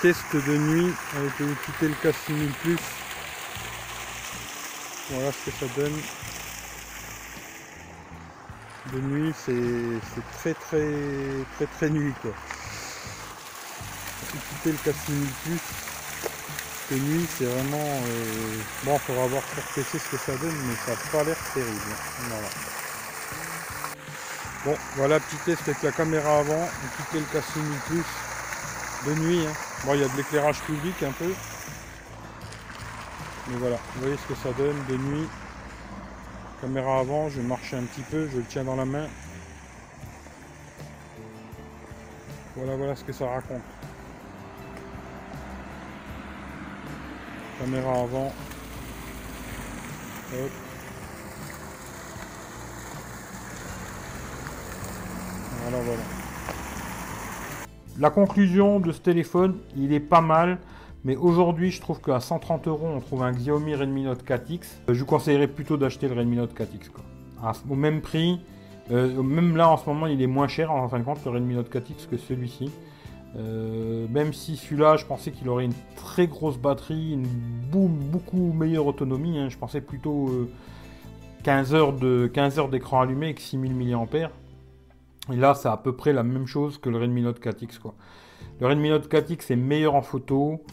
Test 0.00 0.24
de 0.34 0.56
nuit 0.56 0.94
avec 1.16 1.38
le 1.38 1.54
quitter 1.64 1.88
le 1.88 1.94
K6000 1.94 2.52
Plus. 2.62 2.78
Voilà 5.10 5.32
ce 5.32 5.50
que 5.50 5.56
ça 5.56 5.66
donne. 5.76 5.98
De 8.92 9.00
nuit, 9.00 9.34
c'est 9.44 10.20
très 10.38 10.54
très 10.54 10.90
très 11.56 11.66
très 11.66 11.90
nuit 11.90 12.14
quoi. 12.22 12.32
Quitter 14.30 14.72
le 14.72 14.92
K6000 14.92 15.26
Plus. 15.44 15.60
De 16.90 16.96
nuit, 16.96 17.26
c'est 17.36 17.44
vraiment 17.44 18.02
euh... 18.06 18.58
bon. 18.84 18.98
Faudra 18.98 19.26
voir 19.26 19.42
sur 19.42 19.62
PC 19.74 19.98
ce 19.98 20.16
que 20.16 20.16
ça 20.16 20.36
donne, 20.38 20.56
mais 20.66 20.74
ça 20.86 20.92
n'a 20.92 21.10
pas 21.12 21.24
l'air 21.24 21.36
terrible. 21.52 21.80
Bon, 24.64 24.76
voilà 24.96 25.20
petit 25.20 25.36
test 25.44 25.62
avec 25.66 25.82
la 25.82 25.92
caméra 25.92 26.38
avant, 26.38 26.68
quitter 26.96 27.20
le 27.20 27.40
K6000 27.40 27.78
Plus 27.86 28.04
de 29.06 29.14
nuit. 29.20 29.46
Hein. 29.46 29.67
Bon, 29.84 29.94
il 29.94 30.00
y 30.00 30.04
a 30.04 30.08
de 30.08 30.16
l'éclairage 30.16 30.60
public 30.62 31.02
un 31.02 31.12
peu. 31.12 31.32
Mais 33.48 33.56
voilà, 33.56 33.76
vous 33.94 34.00
voyez 34.00 34.16
ce 34.16 34.26
que 34.26 34.34
ça 34.34 34.52
donne 34.52 34.76
de 34.88 34.96
nuit. 34.96 35.28
Caméra 36.60 36.98
avant, 36.98 37.28
je 37.28 37.40
marche 37.40 37.72
un 37.72 37.84
petit 37.84 38.02
peu, 38.02 38.28
je 38.28 38.38
le 38.38 38.44
tiens 38.44 38.64
dans 38.64 38.76
la 38.76 38.84
main. 38.84 39.06
Voilà, 42.56 42.76
voilà 42.76 42.96
ce 42.96 43.04
que 43.04 43.12
ça 43.12 43.28
raconte. 43.28 43.62
Caméra 47.60 47.92
avant. 47.92 48.32
Voilà, 55.62 55.82
voilà. 55.82 56.17
La 58.00 58.10
conclusion 58.10 58.78
de 58.78 58.92
ce 58.92 59.00
téléphone, 59.00 59.56
il 59.76 59.92
est 59.92 59.98
pas 59.98 60.20
mal. 60.20 60.58
Mais 61.04 61.16
aujourd'hui, 61.16 61.72
je 61.72 61.80
trouve 61.80 62.00
qu'à 62.00 62.20
130 62.20 62.68
euros, 62.68 62.86
on 62.86 63.00
trouve 63.00 63.24
un 63.24 63.32
Xiaomi 63.32 63.74
Redmi 63.74 64.04
Note 64.04 64.24
4X. 64.24 64.60
Euh, 64.88 64.94
je 64.94 65.00
vous 65.00 65.06
conseillerais 65.06 65.48
plutôt 65.48 65.76
d'acheter 65.76 66.06
le 66.06 66.14
Redmi 66.14 66.36
Note 66.36 66.54
4X. 66.56 66.90
Quoi. 66.90 67.52
au 67.68 67.74
même 67.74 68.00
prix, 68.00 68.40
euh, 68.92 69.20
même 69.22 69.56
là 69.56 69.68
en 69.68 69.76
ce 69.76 69.88
moment, 69.88 70.06
il 70.06 70.22
est 70.22 70.28
moins 70.28 70.46
cher 70.46 70.70
en 70.70 70.88
fin 70.88 71.00
de 71.00 71.04
compte 71.04 71.24
le 71.24 71.32
Redmi 71.32 71.54
Note 71.54 71.72
4X 71.72 72.08
que 72.08 72.16
celui-ci. 72.16 72.70
Euh, 73.36 74.06
même 74.10 74.32
si 74.32 74.56
celui-là, 74.56 74.96
je 74.96 75.04
pensais 75.04 75.32
qu'il 75.32 75.48
aurait 75.48 75.64
une 75.64 75.74
très 75.96 76.28
grosse 76.28 76.56
batterie, 76.56 77.14
une 77.14 77.26
beaucoup 77.72 78.52
meilleure 78.52 78.86
autonomie. 78.86 79.38
Hein. 79.38 79.48
Je 79.48 79.58
pensais 79.58 79.80
plutôt 79.80 80.48
15 81.42 81.74
heures 81.74 81.92
d'écran 82.68 83.00
allumé 83.00 83.26
avec 83.26 83.40
6000 83.40 83.74
mAh. 83.74 84.30
Et 85.32 85.36
là, 85.36 85.54
c'est 85.54 85.68
à 85.68 85.76
peu 85.76 85.94
près 85.94 86.12
la 86.12 86.22
même 86.22 86.46
chose 86.46 86.78
que 86.78 86.88
le 86.88 86.98
Redmi 86.98 87.22
Note 87.22 87.40
4X. 87.40 87.78
Quoi. 87.78 87.94
Le 88.60 88.66
Redmi 88.66 88.88
Note 88.88 89.10
4X 89.10 89.52
est 89.52 89.56
meilleur 89.56 89.94
en 89.94 90.02
photo, 90.02 90.64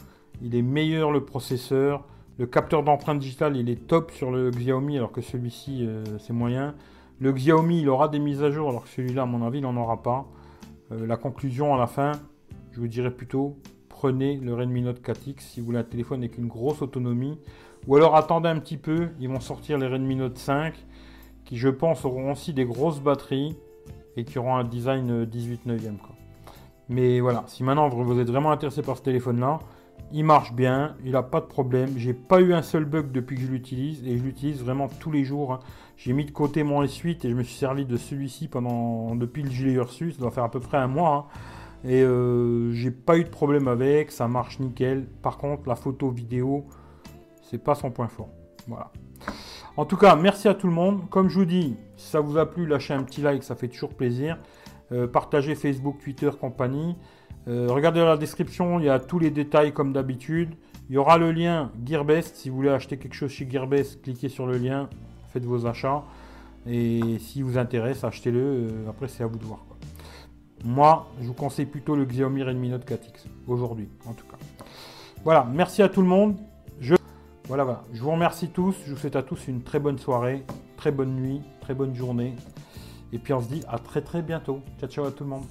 il 0.42 0.54
est 0.54 0.62
meilleur 0.62 1.12
le 1.12 1.24
processeur, 1.24 2.04
le 2.38 2.46
capteur 2.46 2.82
d'empreinte 2.82 3.18
digitale 3.18 3.56
il 3.56 3.70
est 3.70 3.86
top 3.86 4.10
sur 4.10 4.30
le 4.30 4.50
Xiaomi 4.50 4.98
alors 4.98 5.12
que 5.12 5.22
celui-ci 5.22 5.86
euh, 5.86 6.04
c'est 6.18 6.32
moyen. 6.32 6.74
Le 7.18 7.32
Xiaomi 7.32 7.80
il 7.80 7.88
aura 7.88 8.08
des 8.08 8.18
mises 8.18 8.42
à 8.42 8.50
jour 8.50 8.68
alors 8.68 8.82
que 8.82 8.90
celui-là 8.90 9.22
à 9.22 9.26
mon 9.26 9.46
avis 9.46 9.58
il 9.58 9.62
n'en 9.62 9.76
aura 9.76 10.02
pas. 10.02 10.26
Euh, 10.92 11.06
la 11.06 11.16
conclusion 11.16 11.74
à 11.74 11.78
la 11.78 11.86
fin, 11.86 12.12
je 12.72 12.80
vous 12.80 12.88
dirais 12.88 13.10
plutôt 13.10 13.56
prenez 13.88 14.36
le 14.36 14.52
Redmi 14.54 14.82
Note 14.82 15.00
4X 15.00 15.40
si 15.40 15.60
vous 15.60 15.66
voulez 15.66 15.78
un 15.78 15.84
téléphone 15.84 16.20
avec 16.20 16.36
une 16.36 16.48
grosse 16.48 16.82
autonomie. 16.82 17.38
Ou 17.86 17.96
alors 17.96 18.16
attendez 18.16 18.48
un 18.48 18.58
petit 18.58 18.76
peu, 18.76 19.08
ils 19.20 19.28
vont 19.28 19.40
sortir 19.40 19.78
les 19.78 19.86
Redmi 19.86 20.16
Note 20.16 20.36
5 20.36 20.74
qui 21.46 21.56
je 21.56 21.68
pense 21.68 22.04
auront 22.04 22.32
aussi 22.32 22.52
des 22.52 22.64
grosses 22.64 23.00
batteries 23.00 23.56
et 24.16 24.24
qui 24.24 24.38
auront 24.38 24.56
un 24.56 24.64
design 24.64 25.24
18 25.24 25.60
euh, 25.66 25.72
9 25.72 25.82
Mais 26.88 27.20
voilà, 27.20 27.44
si 27.46 27.62
maintenant 27.62 27.88
vous 27.88 28.18
êtes 28.18 28.28
vraiment 28.28 28.50
intéressé 28.50 28.82
par 28.82 28.96
ce 28.96 29.02
téléphone 29.02 29.40
là, 29.40 29.58
il 30.12 30.24
marche 30.24 30.52
bien, 30.52 30.94
il 31.04 31.12
n'a 31.12 31.22
pas 31.22 31.40
de 31.40 31.46
problème. 31.46 31.90
J'ai 31.96 32.14
pas 32.14 32.40
eu 32.40 32.54
un 32.54 32.62
seul 32.62 32.84
bug 32.84 33.10
depuis 33.10 33.36
que 33.36 33.42
je 33.42 33.48
l'utilise 33.48 34.06
et 34.06 34.16
je 34.16 34.22
l'utilise 34.22 34.62
vraiment 34.62 34.88
tous 34.88 35.10
les 35.10 35.24
jours. 35.24 35.52
Hein. 35.52 35.60
J'ai 35.96 36.12
mis 36.12 36.24
de 36.24 36.30
côté 36.30 36.62
mon 36.62 36.84
S8 36.84 37.26
et 37.26 37.30
je 37.30 37.34
me 37.34 37.42
suis 37.42 37.56
servi 37.56 37.86
de 37.86 37.96
celui-ci 37.96 38.48
pendant 38.48 39.16
depuis 39.16 39.42
le 39.42 39.50
gilet 39.50 39.72
Ursus, 39.72 40.14
ça 40.14 40.20
doit 40.20 40.30
faire 40.30 40.44
à 40.44 40.50
peu 40.50 40.60
près 40.60 40.78
un 40.78 40.86
mois. 40.86 41.28
Hein. 41.32 41.88
Et 41.88 42.02
euh, 42.02 42.72
j'ai 42.72 42.90
pas 42.90 43.18
eu 43.18 43.24
de 43.24 43.28
problème 43.28 43.68
avec, 43.68 44.10
ça 44.10 44.28
marche 44.28 44.58
nickel. 44.60 45.06
Par 45.22 45.38
contre, 45.38 45.68
la 45.68 45.76
photo 45.76 46.10
vidéo, 46.10 46.66
c'est 47.42 47.62
pas 47.62 47.74
son 47.74 47.90
point 47.90 48.08
fort. 48.08 48.28
Voilà. 48.66 48.90
En 49.76 49.84
tout 49.84 49.98
cas, 49.98 50.16
merci 50.16 50.48
à 50.48 50.54
tout 50.54 50.66
le 50.66 50.72
monde. 50.72 51.06
Comme 51.10 51.28
je 51.28 51.38
vous 51.38 51.44
dis, 51.44 51.76
si 51.98 52.08
ça 52.08 52.20
vous 52.20 52.38
a 52.38 52.50
plu, 52.50 52.66
lâchez 52.66 52.94
un 52.94 53.02
petit 53.02 53.20
like, 53.20 53.42
ça 53.42 53.54
fait 53.54 53.68
toujours 53.68 53.92
plaisir. 53.92 54.38
Euh, 54.90 55.06
partagez 55.06 55.54
Facebook, 55.54 55.98
Twitter, 56.02 56.30
compagnie. 56.40 56.96
Euh, 57.46 57.66
regardez 57.68 58.00
dans 58.00 58.06
la 58.06 58.16
description, 58.16 58.80
il 58.80 58.86
y 58.86 58.88
a 58.88 58.98
tous 58.98 59.18
les 59.18 59.30
détails 59.30 59.72
comme 59.72 59.92
d'habitude. 59.92 60.54
Il 60.88 60.94
y 60.94 60.98
aura 60.98 61.18
le 61.18 61.30
lien 61.30 61.72
Gearbest. 61.84 62.36
Si 62.36 62.48
vous 62.48 62.56
voulez 62.56 62.70
acheter 62.70 62.96
quelque 62.96 63.12
chose 63.12 63.30
chez 63.30 63.46
Gearbest, 63.48 64.00
cliquez 64.00 64.30
sur 64.30 64.46
le 64.46 64.56
lien, 64.56 64.88
faites 65.28 65.44
vos 65.44 65.66
achats. 65.66 66.04
Et 66.66 67.18
si 67.18 67.42
vous 67.42 67.58
intéresse, 67.58 68.02
achetez-le. 68.02 68.40
Euh, 68.40 68.88
après, 68.88 69.08
c'est 69.08 69.24
à 69.24 69.26
vous 69.26 69.36
de 69.36 69.44
voir. 69.44 69.62
Moi, 70.64 71.06
je 71.20 71.26
vous 71.26 71.34
conseille 71.34 71.66
plutôt 71.66 71.94
le 71.96 72.06
Xiaomi 72.06 72.42
Redmi 72.42 72.70
Note 72.70 72.88
4X. 72.88 73.26
Aujourd'hui, 73.46 73.90
en 74.06 74.14
tout 74.14 74.26
cas. 74.26 74.38
Voilà, 75.22 75.46
merci 75.52 75.82
à 75.82 75.90
tout 75.90 76.00
le 76.00 76.08
monde. 76.08 76.36
Voilà. 77.48 77.84
Je 77.92 78.02
vous 78.02 78.10
remercie 78.10 78.48
tous. 78.48 78.74
Je 78.86 78.92
vous 78.92 78.98
souhaite 78.98 79.16
à 79.16 79.22
tous 79.22 79.48
une 79.48 79.62
très 79.62 79.78
bonne 79.78 79.98
soirée, 79.98 80.44
très 80.76 80.90
bonne 80.90 81.14
nuit, 81.14 81.42
très 81.60 81.74
bonne 81.74 81.94
journée. 81.94 82.34
Et 83.12 83.18
puis 83.18 83.32
on 83.32 83.40
se 83.40 83.48
dit 83.48 83.62
à 83.68 83.78
très 83.78 84.02
très 84.02 84.22
bientôt. 84.22 84.60
Ciao 84.80 84.88
ciao 84.88 85.04
à 85.06 85.12
tout 85.12 85.24
le 85.24 85.30
monde. 85.30 85.44